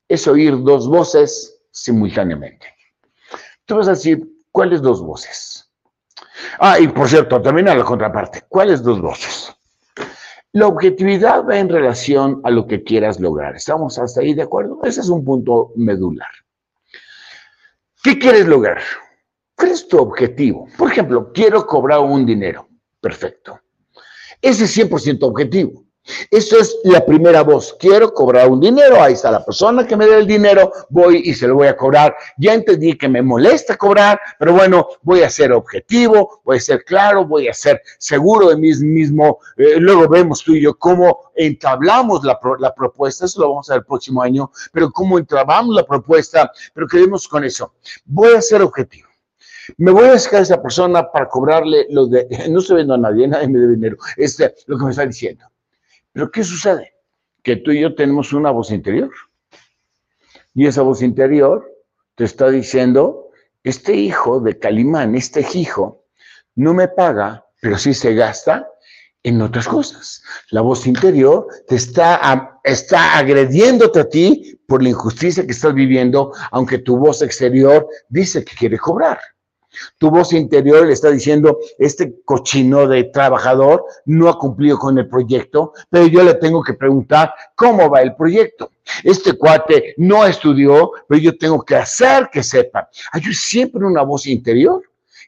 es 0.07 0.27
oír 0.27 0.61
dos 0.63 0.87
voces 0.87 1.61
simultáneamente. 1.71 2.67
Tú 3.65 3.77
vas 3.77 3.87
a 3.87 3.91
decir, 3.91 4.27
¿cuáles 4.51 4.81
dos 4.81 5.01
voces? 5.01 5.71
Ah, 6.59 6.79
y 6.79 6.87
por 6.87 7.07
cierto, 7.07 7.41
también 7.41 7.69
a 7.69 7.75
la 7.75 7.83
contraparte, 7.83 8.43
¿cuáles 8.49 8.83
dos 8.83 9.01
voces? 9.01 9.55
La 10.51 10.67
objetividad 10.67 11.45
va 11.47 11.57
en 11.57 11.69
relación 11.69 12.41
a 12.43 12.51
lo 12.51 12.67
que 12.67 12.83
quieras 12.83 13.19
lograr. 13.19 13.55
¿Estamos 13.55 13.97
hasta 13.97 14.21
ahí 14.21 14.33
de 14.33 14.43
acuerdo? 14.43 14.79
Ese 14.83 15.01
es 15.01 15.09
un 15.09 15.25
punto 15.25 15.71
medular. 15.75 16.29
¿Qué 18.03 18.19
quieres 18.19 18.47
lograr? 18.47 18.81
¿Cuál 19.55 19.71
es 19.71 19.87
tu 19.87 19.97
objetivo? 19.97 20.67
Por 20.77 20.91
ejemplo, 20.91 21.31
quiero 21.33 21.65
cobrar 21.65 22.01
un 22.01 22.25
dinero. 22.25 22.67
Perfecto. 22.99 23.59
Ese 24.41 24.65
es 24.65 24.77
100% 24.77 25.23
objetivo. 25.23 25.82
Eso 26.29 26.59
es 26.59 26.75
la 26.83 27.05
primera 27.05 27.43
voz. 27.43 27.75
Quiero 27.79 28.13
cobrar 28.13 28.49
un 28.49 28.59
dinero. 28.59 29.01
Ahí 29.01 29.13
está 29.13 29.31
la 29.31 29.43
persona 29.43 29.87
que 29.87 29.95
me 29.95 30.05
dé 30.05 30.17
el 30.17 30.27
dinero. 30.27 30.71
Voy 30.89 31.21
y 31.25 31.33
se 31.33 31.47
lo 31.47 31.55
voy 31.55 31.67
a 31.67 31.77
cobrar. 31.77 32.15
Ya 32.37 32.53
entendí 32.53 32.97
que 32.97 33.07
me 33.07 33.21
molesta 33.21 33.77
cobrar, 33.77 34.19
pero 34.37 34.53
bueno, 34.53 34.87
voy 35.01 35.23
a 35.23 35.29
ser 35.29 35.53
objetivo, 35.53 36.41
voy 36.43 36.57
a 36.57 36.59
ser 36.59 36.83
claro, 36.83 37.25
voy 37.25 37.47
a 37.47 37.53
ser 37.53 37.81
seguro 37.97 38.49
de 38.49 38.57
mí 38.57 38.73
mismo. 38.73 39.39
Eh, 39.55 39.75
luego 39.79 40.09
vemos 40.09 40.43
tú 40.43 40.53
y 40.53 40.61
yo 40.61 40.77
cómo 40.77 41.31
entablamos 41.35 42.23
la, 42.25 42.37
la, 42.59 42.73
propuesta. 42.73 43.25
Eso 43.25 43.41
lo 43.41 43.49
vamos 43.49 43.69
a 43.69 43.73
ver 43.73 43.81
el 43.81 43.85
próximo 43.85 44.21
año. 44.21 44.51
Pero 44.73 44.91
cómo 44.91 45.17
entablamos 45.17 45.73
la 45.73 45.85
propuesta. 45.85 46.51
Pero 46.73 46.87
quedemos 46.87 47.27
con 47.27 47.45
eso. 47.45 47.73
Voy 48.05 48.33
a 48.35 48.41
ser 48.41 48.61
objetivo. 48.61 49.07
Me 49.77 49.91
voy 49.91 50.09
a 50.09 50.19
sacar 50.19 50.41
a 50.41 50.43
esa 50.43 50.61
persona 50.61 51.09
para 51.09 51.29
cobrarle 51.29 51.87
lo 51.89 52.07
de. 52.07 52.27
No 52.49 52.59
estoy 52.59 52.77
viendo 52.77 52.95
a 52.95 52.97
nadie, 52.97 53.25
nadie 53.25 53.47
me 53.47 53.59
debe 53.59 53.75
dinero. 53.75 53.97
Este, 54.17 54.53
lo 54.67 54.77
que 54.77 54.83
me 54.83 54.91
está 54.91 55.05
diciendo. 55.05 55.45
Pero 56.13 56.31
¿qué 56.31 56.43
sucede? 56.43 56.93
Que 57.41 57.57
tú 57.57 57.71
y 57.71 57.81
yo 57.81 57.95
tenemos 57.95 58.31
una 58.31 58.51
voz 58.51 58.71
interior. 58.71 59.11
Y 60.53 60.67
esa 60.67 60.83
voz 60.83 61.01
interior 61.01 61.69
te 62.15 62.23
está 62.23 62.49
diciendo, 62.49 63.31
este 63.63 63.93
hijo 63.95 64.39
de 64.39 64.57
Calimán, 64.59 65.15
este 65.15 65.45
hijo, 65.53 66.05
no 66.55 66.73
me 66.73 66.87
paga, 66.87 67.45
pero 67.59 67.77
sí 67.77 67.93
se 67.93 68.13
gasta 68.13 68.67
en 69.23 69.41
otras 69.41 69.67
cosas. 69.67 70.21
La 70.51 70.61
voz 70.61 70.85
interior 70.85 71.47
te 71.67 71.75
está, 71.75 72.59
está 72.63 73.17
agrediéndote 73.17 74.01
a 74.01 74.09
ti 74.09 74.59
por 74.67 74.83
la 74.83 74.89
injusticia 74.89 75.45
que 75.45 75.53
estás 75.53 75.73
viviendo, 75.73 76.33
aunque 76.51 76.77
tu 76.77 76.97
voz 76.97 77.21
exterior 77.21 77.87
dice 78.09 78.45
que 78.45 78.55
quiere 78.55 78.77
cobrar. 78.77 79.19
Tu 79.97 80.09
voz 80.09 80.33
interior 80.33 80.85
le 80.85 80.93
está 80.93 81.09
diciendo, 81.09 81.59
este 81.77 82.21
cochino 82.25 82.87
de 82.87 83.05
trabajador 83.05 83.85
no 84.05 84.29
ha 84.29 84.37
cumplido 84.37 84.77
con 84.77 84.97
el 84.97 85.07
proyecto, 85.07 85.73
pero 85.89 86.07
yo 86.07 86.23
le 86.23 86.35
tengo 86.35 86.61
que 86.63 86.73
preguntar 86.73 87.33
cómo 87.55 87.89
va 87.89 88.01
el 88.01 88.15
proyecto. 88.15 88.71
Este 89.03 89.33
cuate 89.33 89.95
no 89.97 90.25
estudió, 90.25 90.91
pero 91.07 91.21
yo 91.21 91.37
tengo 91.37 91.63
que 91.63 91.75
hacer 91.75 92.29
que 92.31 92.43
sepa. 92.43 92.89
Hay 93.11 93.21
siempre 93.33 93.85
una 93.85 94.03
voz 94.03 94.27
interior 94.27 94.81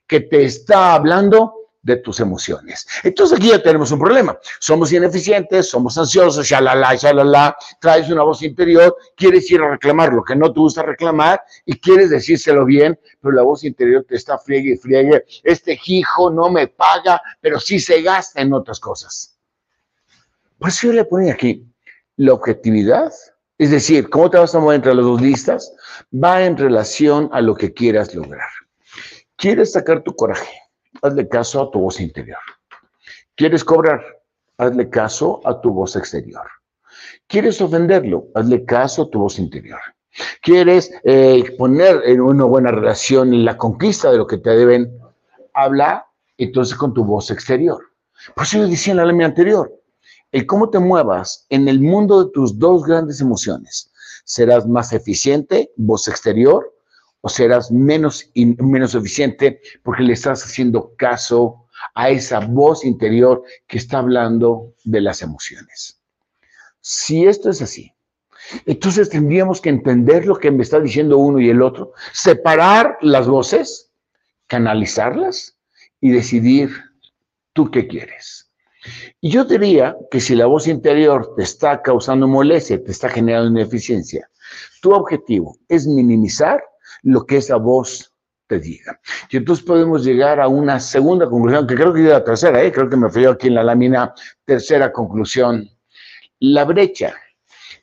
que 0.08 0.22
te 0.22 0.44
está 0.44 0.94
hablando 0.94 1.65
de 1.86 1.98
tus 1.98 2.20
emociones. 2.20 2.88
Entonces 3.04 3.38
aquí 3.38 3.50
ya 3.50 3.62
tenemos 3.62 3.92
un 3.92 4.00
problema. 4.00 4.38
Somos 4.60 4.92
ineficientes, 4.92 5.70
somos 5.70 5.96
ansiosos, 6.00 6.48
shalala, 6.48 6.96
shalala, 6.96 7.56
traes 7.80 8.10
una 8.10 8.24
voz 8.24 8.42
interior, 8.42 8.96
quieres 9.16 9.50
ir 9.52 9.62
a 9.62 9.70
reclamar 9.70 10.12
lo 10.12 10.24
que 10.24 10.36
no 10.36 10.52
te 10.52 10.60
gusta 10.60 10.82
reclamar 10.82 11.42
y 11.64 11.80
quieres 11.80 12.10
decírselo 12.10 12.66
bien, 12.66 13.00
pero 13.22 13.36
la 13.36 13.44
voz 13.44 13.64
interior 13.64 14.04
te 14.08 14.16
está 14.16 14.40
friegue 14.40 14.74
y 14.74 14.78
friegue. 14.78 15.26
Este 15.44 15.80
hijo 15.86 16.32
no 16.32 16.50
me 16.50 16.68
paga, 16.68 17.22
pero 17.40 17.60
sí 17.60 17.80
se 17.80 18.02
gasta 18.02 18.42
en 18.42 18.52
otras 18.52 18.80
cosas. 18.80 19.38
Por 20.58 20.70
eso 20.70 20.88
yo 20.88 20.94
le 20.94 21.06
ponía 21.06 21.34
aquí 21.34 21.72
la 22.18 22.34
objetividad, 22.34 23.14
es 23.60 23.70
decir, 23.70 24.10
cómo 24.10 24.32
te 24.32 24.40
vas 24.40 24.56
a 24.56 24.60
mover 24.60 24.78
entre 24.78 24.96
las 24.96 25.06
dos 25.06 25.22
listas, 25.22 25.72
va 26.12 26.44
en 26.44 26.58
relación 26.58 27.30
a 27.32 27.42
lo 27.42 27.54
que 27.54 27.74
quieras 27.74 28.16
lograr. 28.16 28.50
¿Quieres 29.36 29.74
sacar 29.74 30.02
tu 30.02 30.16
coraje? 30.16 30.65
Hazle 31.02 31.28
caso 31.28 31.62
a 31.62 31.72
tu 31.72 31.80
voz 31.80 32.00
interior. 32.00 32.40
¿Quieres 33.36 33.64
cobrar? 33.64 34.02
Hazle 34.58 34.90
caso 34.90 35.42
a 35.46 35.60
tu 35.60 35.72
voz 35.72 35.96
exterior. 35.96 36.48
¿Quieres 37.28 37.60
ofenderlo? 37.62 38.28
Hazle 38.36 38.64
caso 38.66 39.04
a 39.04 39.10
tu 39.10 39.20
voz 39.20 39.40
interior. 39.40 39.80
¿Quieres 40.42 40.92
eh, 41.04 41.44
poner 41.58 42.02
en 42.06 42.22
una 42.22 42.46
buena 42.46 42.72
relación 42.72 43.34
en 43.34 43.44
la 43.44 43.58
conquista 43.58 44.12
de 44.12 44.18
lo 44.18 44.28
que 44.28 44.38
te 44.38 44.52
deben? 44.52 44.98
Habla 45.54 46.06
entonces 46.38 46.76
con 46.76 46.94
tu 46.94 47.04
voz 47.04 47.32
exterior. 47.32 47.82
Por 48.34 48.44
eso 48.44 48.60
yo 48.60 48.68
decía 48.68 48.92
en 48.92 48.98
la 48.98 49.06
lámina 49.06 49.26
anterior, 49.26 49.72
el 50.32 50.46
cómo 50.46 50.70
te 50.70 50.80
muevas 50.80 51.46
en 51.50 51.68
el 51.68 51.82
mundo 51.82 52.26
de 52.26 52.32
tus 52.32 52.58
dos 52.58 52.84
grandes 52.84 53.22
emociones. 53.22 53.92
Serás 54.24 54.68
más 54.68 54.94
eficiente, 54.94 55.72
voz 55.76 56.08
exterior, 56.08 56.74
o 57.26 57.30
serás 57.30 57.72
menos, 57.72 58.30
menos 58.36 58.94
eficiente 58.94 59.60
porque 59.82 60.04
le 60.04 60.14
estás 60.14 60.44
haciendo 60.44 60.94
caso 60.96 61.66
a 61.96 62.12
esa 62.12 62.40
voz 62.40 62.86
interior 62.86 63.42
que 63.66 63.80
está 63.80 63.98
hablando 63.98 64.76
de 64.84 65.02
las 65.02 65.24
emociones. 65.24 66.00
Si 66.82 67.26
esto 67.26 67.50
es 67.50 67.64
así, 67.64 67.92
entonces 68.68 69.10
tendríamos 69.10 69.60
que 69.60 69.70
entender 69.70 70.28
lo 70.28 70.38
que 70.38 70.52
me 70.52 70.62
está 70.62 70.80
diciendo 70.80 71.18
uno 71.18 71.40
y 71.40 71.50
el 71.50 71.64
otro, 71.64 71.94
separar 72.14 72.96
las 73.02 73.28
voces, 73.28 73.90
canalizarlas 74.46 75.58
y 76.00 76.12
decidir 76.12 76.70
tú 77.54 77.72
qué 77.72 77.88
quieres. 77.88 78.52
Y 79.20 79.32
yo 79.32 79.46
diría 79.46 79.98
que 80.12 80.22
si 80.22 80.36
la 80.36 80.46
voz 80.46 80.68
interior 80.68 81.34
te 81.36 81.42
está 81.42 81.82
causando 81.82 82.28
molestia, 82.28 82.84
te 82.84 82.92
está 82.92 83.10
generando 83.10 83.50
ineficiencia, 83.50 84.30
tu 84.80 84.94
objetivo 84.94 85.58
es 85.68 85.88
minimizar 85.88 86.64
lo 87.04 87.26
que 87.26 87.38
esa 87.38 87.58
voz 87.58 88.14
te 88.48 88.60
diga. 88.60 89.00
Y 89.30 89.38
entonces 89.38 89.66
podemos 89.66 90.04
llegar 90.04 90.40
a 90.40 90.48
una 90.48 90.80
segunda 90.80 91.28
conclusión, 91.28 91.68
que 91.68 91.76
creo 91.76 91.94
que 91.94 92.04
es 92.04 92.10
la 92.10 92.24
tercera, 92.24 92.62
¿eh? 92.64 92.72
creo 92.72 92.90
que 92.90 92.98
me 92.98 93.10
fui 93.10 93.26
aquí 93.26 93.48
en 93.48 93.56
la 93.56 93.64
lámina, 93.64 94.14
tercera 94.46 94.92
conclusión. 94.92 95.70
La 96.40 96.66
brecha 96.66 97.16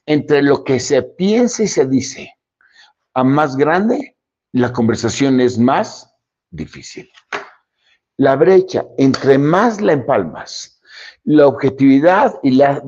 entre 0.07 0.43
lo 0.43 0.65
que 0.65 0.81
se 0.81 1.03
piensa 1.03 1.63
y 1.63 1.69
se 1.69 1.87
dice 1.87 2.35
a 3.15 3.25
más 3.25 3.57
grande, 3.57 4.17
la 4.53 4.73
conversación 4.73 5.41
es 5.41 5.59
más 5.59 6.13
difícil. 6.51 7.11
La 8.17 8.37
brecha, 8.37 8.85
entre 8.99 9.39
más 9.39 9.81
la 9.81 9.93
empalmas, 9.93 10.72
la 11.25 11.47
objetividad 11.47 12.35
y 12.43 12.53
la, 12.53 12.83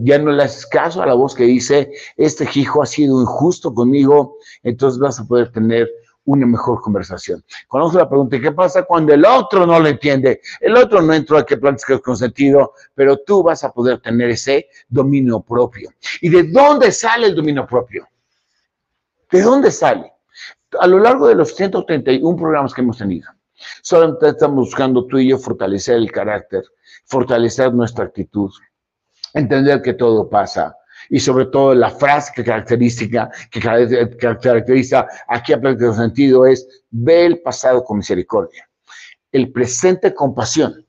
ya 0.00 0.18
no 0.18 0.32
le 0.32 0.42
haces 0.42 0.66
caso 0.66 1.02
a 1.02 1.06
la 1.06 1.14
voz 1.14 1.34
que 1.34 1.44
dice, 1.44 1.90
este 2.16 2.48
hijo 2.54 2.82
ha 2.82 2.86
sido 2.86 3.20
injusto 3.20 3.74
conmigo, 3.74 4.36
entonces 4.62 4.98
vas 5.00 5.18
a 5.18 5.24
poder 5.24 5.50
tener 5.50 5.90
una 6.24 6.46
mejor 6.46 6.82
conversación. 6.82 7.42
Conozco 7.66 7.98
la 7.98 8.08
pregunta, 8.08 8.38
¿qué 8.38 8.52
pasa 8.52 8.82
cuando 8.82 9.14
el 9.14 9.24
otro 9.24 9.66
no 9.66 9.80
lo 9.80 9.88
entiende? 9.88 10.42
El 10.60 10.76
otro 10.76 11.00
no 11.00 11.14
entró 11.14 11.38
a 11.38 11.46
que 11.46 11.56
plantees 11.56 12.00
con 12.02 12.16
sentido, 12.16 12.74
pero 12.94 13.16
tú 13.18 13.42
vas 13.42 13.64
a 13.64 13.72
poder 13.72 14.00
tener 14.00 14.28
ese 14.30 14.68
dominio 14.88 15.40
propio. 15.40 15.90
¿Y 16.20 16.28
de 16.28 16.42
dónde 16.44 16.92
sale 16.92 17.28
el 17.28 17.34
dominio 17.34 17.66
propio? 17.66 18.06
¿De 19.30 19.40
dónde 19.40 19.70
sale? 19.70 20.12
A 20.78 20.86
lo 20.86 20.98
largo 20.98 21.28
de 21.28 21.34
los 21.34 21.54
131 21.56 22.36
programas 22.36 22.74
que 22.74 22.82
hemos 22.82 22.98
tenido, 22.98 23.30
solamente 23.80 24.28
estamos 24.28 24.66
buscando 24.66 25.06
tú 25.06 25.18
y 25.18 25.28
yo 25.28 25.38
fortalecer 25.38 25.96
el 25.96 26.12
carácter, 26.12 26.62
fortalecer 27.08 27.72
nuestra 27.74 28.04
actitud, 28.04 28.50
entender 29.34 29.82
que 29.82 29.94
todo 29.94 30.28
pasa, 30.28 30.76
y 31.10 31.20
sobre 31.20 31.46
todo 31.46 31.74
la 31.74 31.90
frase 31.90 32.32
que 32.34 32.44
característica, 32.44 33.30
que 33.50 33.60
caracteriza 33.60 35.06
aquí 35.28 35.52
a 35.52 35.60
pleno 35.60 35.94
sentido 35.94 36.46
es, 36.46 36.66
ve 36.90 37.26
el 37.26 37.40
pasado 37.40 37.82
con 37.84 37.98
misericordia, 37.98 38.68
el 39.32 39.50
presente 39.52 40.14
con 40.14 40.34
pasión 40.34 40.86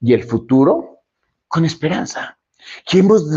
y 0.00 0.14
el 0.14 0.24
futuro 0.24 1.02
con 1.48 1.64
esperanza. 1.64 2.36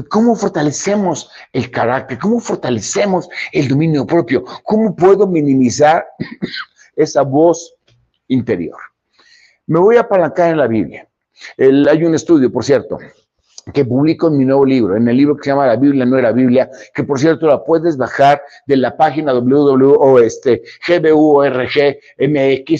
¿Cómo 0.09 0.35
fortalecemos 0.35 1.29
el 1.51 1.71
carácter? 1.71 2.19
¿Cómo 2.19 2.39
fortalecemos 2.39 3.27
el 3.51 3.67
dominio 3.67 4.05
propio? 4.05 4.43
¿Cómo 4.63 4.95
puedo 4.95 5.25
minimizar 5.25 6.05
esa 6.95 7.23
voz 7.23 7.73
interior? 8.27 8.77
Me 9.65 9.79
voy 9.79 9.97
a 9.97 10.01
apalancar 10.01 10.51
en 10.51 10.57
la 10.57 10.67
Biblia. 10.67 11.07
Hay 11.57 12.03
un 12.03 12.15
estudio, 12.15 12.51
por 12.51 12.63
cierto, 12.63 12.97
que 13.71 13.85
publico 13.85 14.27
en 14.27 14.37
mi 14.37 14.45
nuevo 14.45 14.65
libro, 14.65 14.97
en 14.97 15.07
el 15.07 15.15
libro 15.15 15.37
que 15.37 15.43
se 15.43 15.49
llama 15.51 15.67
La 15.67 15.75
Biblia 15.77 16.05
no 16.05 16.17
era 16.17 16.31
Biblia, 16.31 16.69
que 16.93 17.03
por 17.03 17.19
cierto 17.19 17.47
la 17.47 17.63
puedes 17.63 17.95
bajar 17.95 18.41
de 18.65 18.77
la 18.77 18.97
página 18.97 19.33
www.gburgmx. 19.33 20.23
Este, 20.23 20.63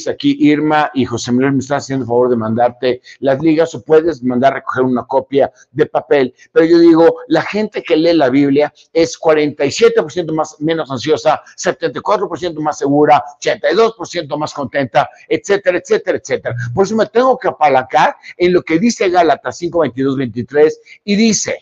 aquí 0.10 0.36
Irma 0.40 0.92
y 0.94 1.06
José 1.06 1.32
Miguel 1.32 1.54
me 1.54 1.60
están 1.60 1.78
haciendo 1.78 2.04
el 2.04 2.08
favor 2.08 2.30
de 2.30 2.36
mandarte 2.36 3.02
las 3.20 3.42
ligas 3.42 3.74
o 3.76 3.82
puedes 3.84 4.24
mandar 4.24 4.54
recoger 4.56 4.84
una 4.84 5.04
copia 5.04 5.52
de 5.72 5.86
papel. 5.86 6.34
Pero 6.52 6.66
yo 6.66 6.80
digo, 6.80 7.16
la 7.28 7.42
gente 7.42 7.82
que 7.82 7.96
lee 7.96 8.14
la 8.14 8.30
Biblia 8.30 8.74
es 8.92 9.20
47% 9.20 10.34
más, 10.34 10.60
menos 10.60 10.92
ansiosa, 10.92 11.42
74% 11.58 12.60
más 12.60 12.78
segura, 12.78 13.24
82% 13.42 14.38
más 14.38 14.54
contenta, 14.54 15.10
etcétera, 15.30 15.78
etcétera, 15.78 16.18
etcétera. 16.18 16.56
Por 16.74 16.86
eso 16.86 16.96
me 16.96 17.06
tengo 17.06 17.38
que 17.38 17.48
apalancar 17.48 18.16
en 18.38 18.54
lo 18.54 18.62
que 18.62 18.80
dice 18.80 19.10
Gálatas 19.10 19.58
5, 19.58 19.80
22, 19.80 20.18
23 20.18 20.73
y 21.04 21.16
dice, 21.16 21.60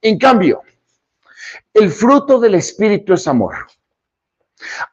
en 0.00 0.18
cambio, 0.18 0.62
el 1.72 1.90
fruto 1.90 2.38
del 2.38 2.54
Espíritu 2.54 3.14
es 3.14 3.26
amor, 3.26 3.54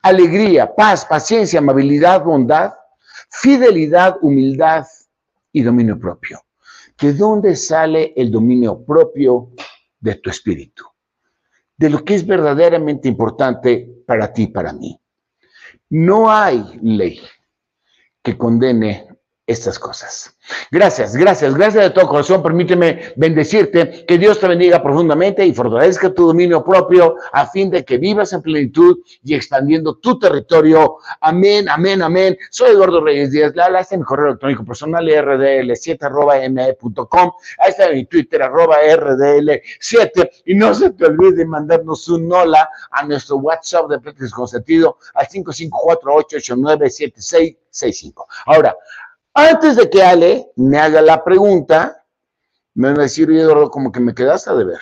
alegría, 0.02 0.74
paz, 0.76 1.06
paciencia, 1.06 1.60
amabilidad, 1.60 2.24
bondad, 2.24 2.74
fidelidad, 3.30 4.18
humildad 4.22 4.86
y 5.52 5.62
dominio 5.62 6.00
propio. 6.00 6.42
¿De 7.00 7.14
dónde 7.14 7.56
sale 7.56 8.14
el 8.16 8.32
dominio 8.32 8.84
propio 8.84 9.52
de 10.00 10.16
tu 10.16 10.30
espíritu? 10.30 10.86
De 11.76 11.90
lo 11.90 12.04
que 12.04 12.16
es 12.16 12.26
verdaderamente 12.26 13.08
importante 13.08 14.04
para 14.06 14.32
ti, 14.32 14.48
para 14.48 14.74
mí. 14.74 15.00
No 15.90 16.32
hay 16.32 16.64
ley 16.82 17.22
que 18.22 18.38
condene 18.38 19.08
estas 19.46 19.78
cosas. 19.78 20.34
Gracias, 20.72 21.16
gracias, 21.16 21.54
gracias 21.54 21.84
de 21.84 21.90
todo 21.90 22.08
corazón. 22.08 22.42
Permíteme 22.42 23.14
bendecirte, 23.18 24.06
que 24.06 24.18
Dios 24.18 24.40
te 24.40 24.48
bendiga 24.48 24.82
profundamente 24.82 25.46
y 25.46 25.54
fortalezca 25.54 26.14
tu 26.14 26.28
dominio 26.28 26.64
propio 26.64 27.18
a 27.32 27.46
fin 27.48 27.70
de 27.70 27.84
que 27.84 27.98
vivas 27.98 28.32
en 28.32 28.42
plenitud 28.42 29.00
y 29.24 29.36
expandiendo 29.36 29.96
tu 29.96 30.18
territorio. 30.18 30.98
Amén, 31.20 31.68
amén, 31.68 32.02
amén. 32.02 32.38
Soy 32.52 32.72
Eduardo 32.72 33.04
Reyes 33.04 33.32
Díaz 33.32 33.54
Lala, 33.56 33.82
este 33.82 33.96
es 33.96 34.00
mi 34.00 34.06
correo 34.06 34.28
electrónico 34.28 34.64
personal 34.64 35.06
rdl7 35.06 37.34
Ahí 37.60 37.70
está 37.70 37.90
mi 37.90 38.06
Twitter 38.06 38.44
arroba 38.44 38.78
rdl7 38.82 40.30
y 40.46 40.56
no 40.56 40.74
se 40.74 40.92
te 40.92 41.06
olvide 41.06 41.46
mandarnos 41.46 42.08
un 42.08 42.32
hola 42.32 42.70
a 42.92 43.06
nuestro 43.06 43.36
WhatsApp 43.38 43.90
de 43.90 44.00
Pláticas 44.00 44.32
con 44.32 44.48
Sentido 44.48 45.00
al 45.14 45.28
5548897665. 45.28 48.26
Ahora, 48.46 48.74
antes 49.34 49.76
de 49.76 49.90
que 49.90 50.04
Ale 50.04 50.52
me 50.56 50.78
haga 50.78 51.02
la 51.02 51.24
pregunta, 51.24 52.06
me 52.76 52.90
van 52.90 53.00
a 53.00 53.04
decir, 53.04 53.30
Eduardo, 53.32 53.70
como 53.70 53.92
que 53.92 54.00
me 54.00 54.14
quedaste 54.14 54.54
de 54.56 54.64
ver. 54.64 54.80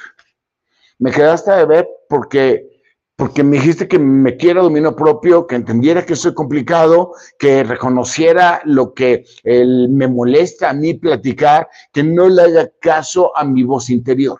Me 1.00 1.12
quedaste 1.12 1.52
de 1.52 1.66
ver 1.66 1.88
porque, 2.08 2.70
porque 3.16 3.44
me 3.44 3.58
dijiste 3.58 3.88
que 3.88 4.00
me 4.00 4.38
quiera 4.38 4.62
dominio 4.62 4.96
propio, 4.96 5.48
que 5.48 5.56
entendiera 5.56 6.06
que 6.06 6.16
soy 6.16 6.34
complicado, 6.34 7.14
que 7.38 7.64
reconociera 7.64 8.62
lo 8.66 8.94
que 8.94 9.26
me 9.44 10.08
molesta 10.08 10.70
a 10.70 10.74
mí 10.74 10.94
platicar, 10.94 11.68
que 11.92 12.04
no 12.04 12.30
le 12.30 12.44
haga 12.44 12.72
caso 12.80 13.36
a 13.38 13.44
mi 13.44 13.64
voz 13.64 13.90
interior. 13.90 14.40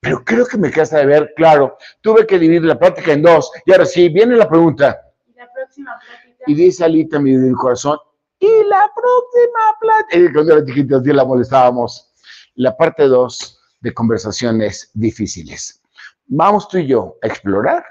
Pero 0.00 0.24
creo 0.24 0.46
que 0.46 0.58
me 0.58 0.70
quedaste 0.70 0.96
de 0.98 1.06
ver, 1.06 1.32
claro, 1.34 1.76
tuve 2.00 2.26
que 2.26 2.38
dividir 2.38 2.64
la 2.64 2.78
plática 2.78 3.12
en 3.12 3.22
dos. 3.22 3.50
Y 3.64 3.72
ahora 3.72 3.86
sí, 3.86 4.08
viene 4.08 4.36
la 4.36 4.48
pregunta. 4.48 5.00
Y 5.26 5.38
la 5.38 5.52
próxima 5.52 5.98
plática. 5.98 6.44
Y 6.46 6.54
dice 6.54 6.84
Alita, 6.84 7.18
mi 7.18 7.52
corazón, 7.52 7.98
y 8.38 8.64
la 8.64 8.90
próxima 8.94 9.74
plática, 9.80 10.32
cuando 10.32 10.52
era 10.52 10.64
chiquito, 10.64 10.96
así 10.96 11.12
la 11.12 11.24
molestábamos. 11.24 12.12
La 12.54 12.76
parte 12.76 13.04
2 13.04 13.60
de 13.80 13.94
conversaciones 13.94 14.90
difíciles. 14.94 15.80
Vamos 16.26 16.68
tú 16.68 16.78
y 16.78 16.86
yo 16.86 17.16
a 17.22 17.26
explorar 17.26 17.84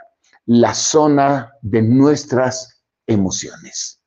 la 0.45 0.73
zona 0.73 1.53
de 1.61 1.81
nuestras 1.81 2.81
emociones. 3.07 4.01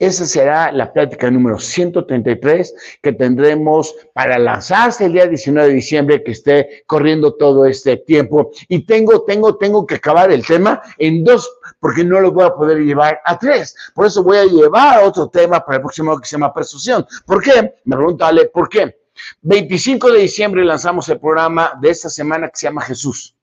Esa 0.00 0.24
será 0.24 0.72
la 0.72 0.90
plática 0.90 1.30
número 1.30 1.58
133 1.58 2.74
que 3.02 3.12
tendremos 3.12 3.94
para 4.14 4.38
lanzarse 4.38 5.04
el 5.04 5.12
día 5.12 5.26
19 5.26 5.68
de 5.68 5.74
diciembre 5.74 6.24
que 6.24 6.30
esté 6.30 6.84
corriendo 6.86 7.34
todo 7.34 7.66
este 7.66 7.98
tiempo. 7.98 8.50
Y 8.68 8.86
tengo, 8.86 9.24
tengo, 9.24 9.58
tengo 9.58 9.86
que 9.86 9.96
acabar 9.96 10.32
el 10.32 10.44
tema 10.46 10.80
en 10.96 11.22
dos, 11.22 11.50
porque 11.78 12.02
no 12.02 12.18
lo 12.18 12.32
voy 12.32 12.44
a 12.44 12.54
poder 12.54 12.78
llevar 12.78 13.20
a 13.26 13.38
tres. 13.38 13.76
Por 13.94 14.06
eso 14.06 14.24
voy 14.24 14.38
a 14.38 14.46
llevar 14.46 15.04
otro 15.04 15.28
tema 15.28 15.62
para 15.62 15.76
el 15.76 15.82
próximo 15.82 16.18
que 16.18 16.26
se 16.26 16.36
llama 16.36 16.54
persuasión. 16.54 17.06
¿Por 17.26 17.42
qué? 17.42 17.74
Me 17.84 17.94
pregunta 17.94 18.28
Ale, 18.28 18.46
¿por 18.46 18.70
qué? 18.70 18.96
25 19.42 20.12
de 20.12 20.20
diciembre 20.20 20.64
lanzamos 20.64 21.10
el 21.10 21.20
programa 21.20 21.78
de 21.78 21.90
esta 21.90 22.08
semana 22.08 22.48
que 22.48 22.56
se 22.56 22.66
llama 22.68 22.80
Jesús. 22.80 23.36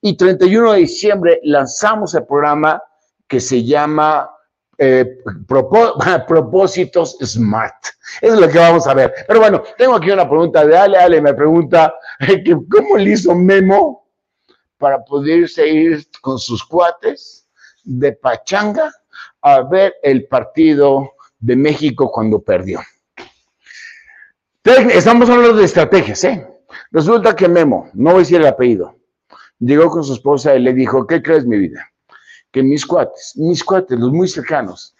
Y 0.00 0.16
31 0.16 0.72
de 0.72 0.78
diciembre 0.80 1.40
lanzamos 1.44 2.14
el 2.14 2.26
programa 2.26 2.82
que 3.28 3.38
se 3.38 3.62
llama 3.62 4.28
eh, 4.78 5.18
propósitos 6.28 7.16
SMART. 7.20 7.86
Eso 8.20 8.34
es 8.34 8.40
lo 8.40 8.48
que 8.48 8.58
vamos 8.58 8.86
a 8.86 8.94
ver. 8.94 9.12
Pero 9.26 9.40
bueno, 9.40 9.62
tengo 9.76 9.96
aquí 9.96 10.10
una 10.10 10.28
pregunta 10.28 10.64
de 10.64 10.76
Ale. 10.76 10.98
Ale 10.98 11.20
me 11.20 11.34
pregunta, 11.34 11.94
¿cómo 12.70 12.96
le 12.96 13.10
hizo 13.10 13.34
Memo 13.34 14.08
para 14.78 15.04
poder 15.04 15.48
ir 15.66 16.06
con 16.20 16.38
sus 16.38 16.64
cuates 16.64 17.46
de 17.84 18.12
Pachanga 18.12 18.92
a 19.42 19.62
ver 19.62 19.94
el 20.02 20.26
partido 20.26 21.12
de 21.38 21.56
México 21.56 22.10
cuando 22.10 22.40
perdió? 22.40 22.80
Estamos 24.64 25.30
hablando 25.30 25.56
de 25.56 25.64
estrategias, 25.64 26.22
¿eh? 26.24 26.46
Resulta 26.90 27.34
que 27.34 27.48
Memo, 27.48 27.88
no 27.94 28.10
voy 28.10 28.16
a 28.16 28.20
decir 28.20 28.40
el 28.40 28.46
apellido, 28.46 28.96
llegó 29.58 29.88
con 29.90 30.04
su 30.04 30.12
esposa 30.12 30.54
y 30.54 30.60
le 30.60 30.74
dijo, 30.74 31.06
¿qué 31.06 31.22
crees 31.22 31.46
mi 31.46 31.58
vida? 31.58 31.90
Que 32.52 32.62
mis 32.62 32.86
cuates, 32.86 33.34
mis 33.36 33.62
cuates, 33.64 33.98
los 33.98 34.12
muy 34.12 34.28
cercanos, 34.28 34.94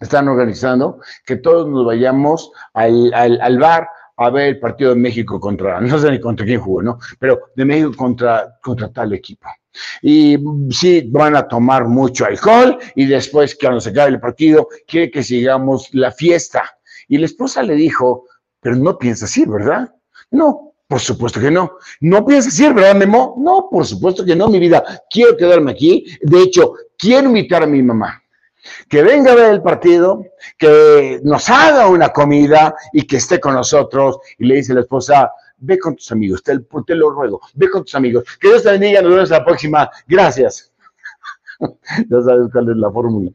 están 0.00 0.28
organizando 0.28 1.00
que 1.26 1.36
todos 1.36 1.68
nos 1.68 1.84
vayamos 1.84 2.50
al, 2.72 3.12
al, 3.12 3.58
bar 3.58 3.88
a 4.16 4.30
ver 4.30 4.48
el 4.48 4.60
partido 4.60 4.90
de 4.90 4.96
México 4.96 5.38
contra, 5.38 5.80
no 5.80 5.98
sé 5.98 6.10
ni 6.10 6.20
contra 6.20 6.46
quién 6.46 6.60
jugó, 6.60 6.82
¿no? 6.82 6.98
Pero 7.18 7.40
de 7.54 7.64
México 7.64 7.92
contra, 7.96 8.58
contra 8.62 8.90
tal 8.90 9.12
equipo. 9.12 9.48
Y 10.02 10.36
sí, 10.70 11.08
van 11.10 11.36
a 11.36 11.46
tomar 11.46 11.86
mucho 11.86 12.24
alcohol 12.24 12.78
y 12.94 13.06
después, 13.06 13.56
cuando 13.60 13.80
se 13.80 13.90
acabe 13.90 14.10
el 14.10 14.20
partido, 14.20 14.68
quiere 14.86 15.10
que 15.10 15.22
sigamos 15.22 15.88
la 15.92 16.10
fiesta. 16.10 16.64
Y 17.08 17.18
la 17.18 17.26
esposa 17.26 17.62
le 17.62 17.74
dijo, 17.74 18.24
pero 18.60 18.76
no 18.76 18.98
piensas 18.98 19.36
ir, 19.36 19.48
¿verdad? 19.48 19.94
No, 20.30 20.69
por 20.90 20.98
supuesto 20.98 21.38
que 21.38 21.52
no. 21.52 21.78
¿No 22.00 22.26
piensas 22.26 22.58
ir, 22.58 22.74
verdad, 22.74 22.96
Memo? 22.96 23.36
No, 23.38 23.68
por 23.70 23.86
supuesto 23.86 24.24
que 24.24 24.34
no, 24.34 24.48
mi 24.48 24.58
vida. 24.58 24.82
Quiero 25.08 25.36
quedarme 25.36 25.70
aquí. 25.70 26.04
De 26.20 26.42
hecho, 26.42 26.74
quiero 26.98 27.28
invitar 27.28 27.62
a 27.62 27.66
mi 27.66 27.80
mamá. 27.80 28.20
Que 28.88 29.00
venga 29.04 29.30
a 29.30 29.36
ver 29.36 29.54
el 29.54 29.62
partido, 29.62 30.24
que 30.58 31.20
nos 31.22 31.48
haga 31.48 31.86
una 31.86 32.08
comida 32.08 32.74
y 32.92 33.02
que 33.02 33.18
esté 33.18 33.38
con 33.38 33.54
nosotros. 33.54 34.18
Y 34.36 34.46
le 34.46 34.56
dice 34.56 34.74
la 34.74 34.80
esposa, 34.80 35.30
ve 35.58 35.78
con 35.78 35.94
tus 35.94 36.10
amigos, 36.10 36.42
te, 36.42 36.58
te 36.58 36.94
lo 36.96 37.10
ruego, 37.10 37.40
ve 37.54 37.70
con 37.70 37.84
tus 37.84 37.94
amigos. 37.94 38.24
Que 38.40 38.48
Dios 38.48 38.64
te 38.64 38.72
bendiga, 38.72 39.00
nos 39.00 39.12
vemos 39.12 39.30
la 39.30 39.44
próxima. 39.44 39.88
Gracias. 40.08 40.72
ya 41.60 42.20
sabes 42.20 42.48
cuál 42.52 42.68
es 42.68 42.76
la 42.76 42.90
fórmula. 42.90 43.30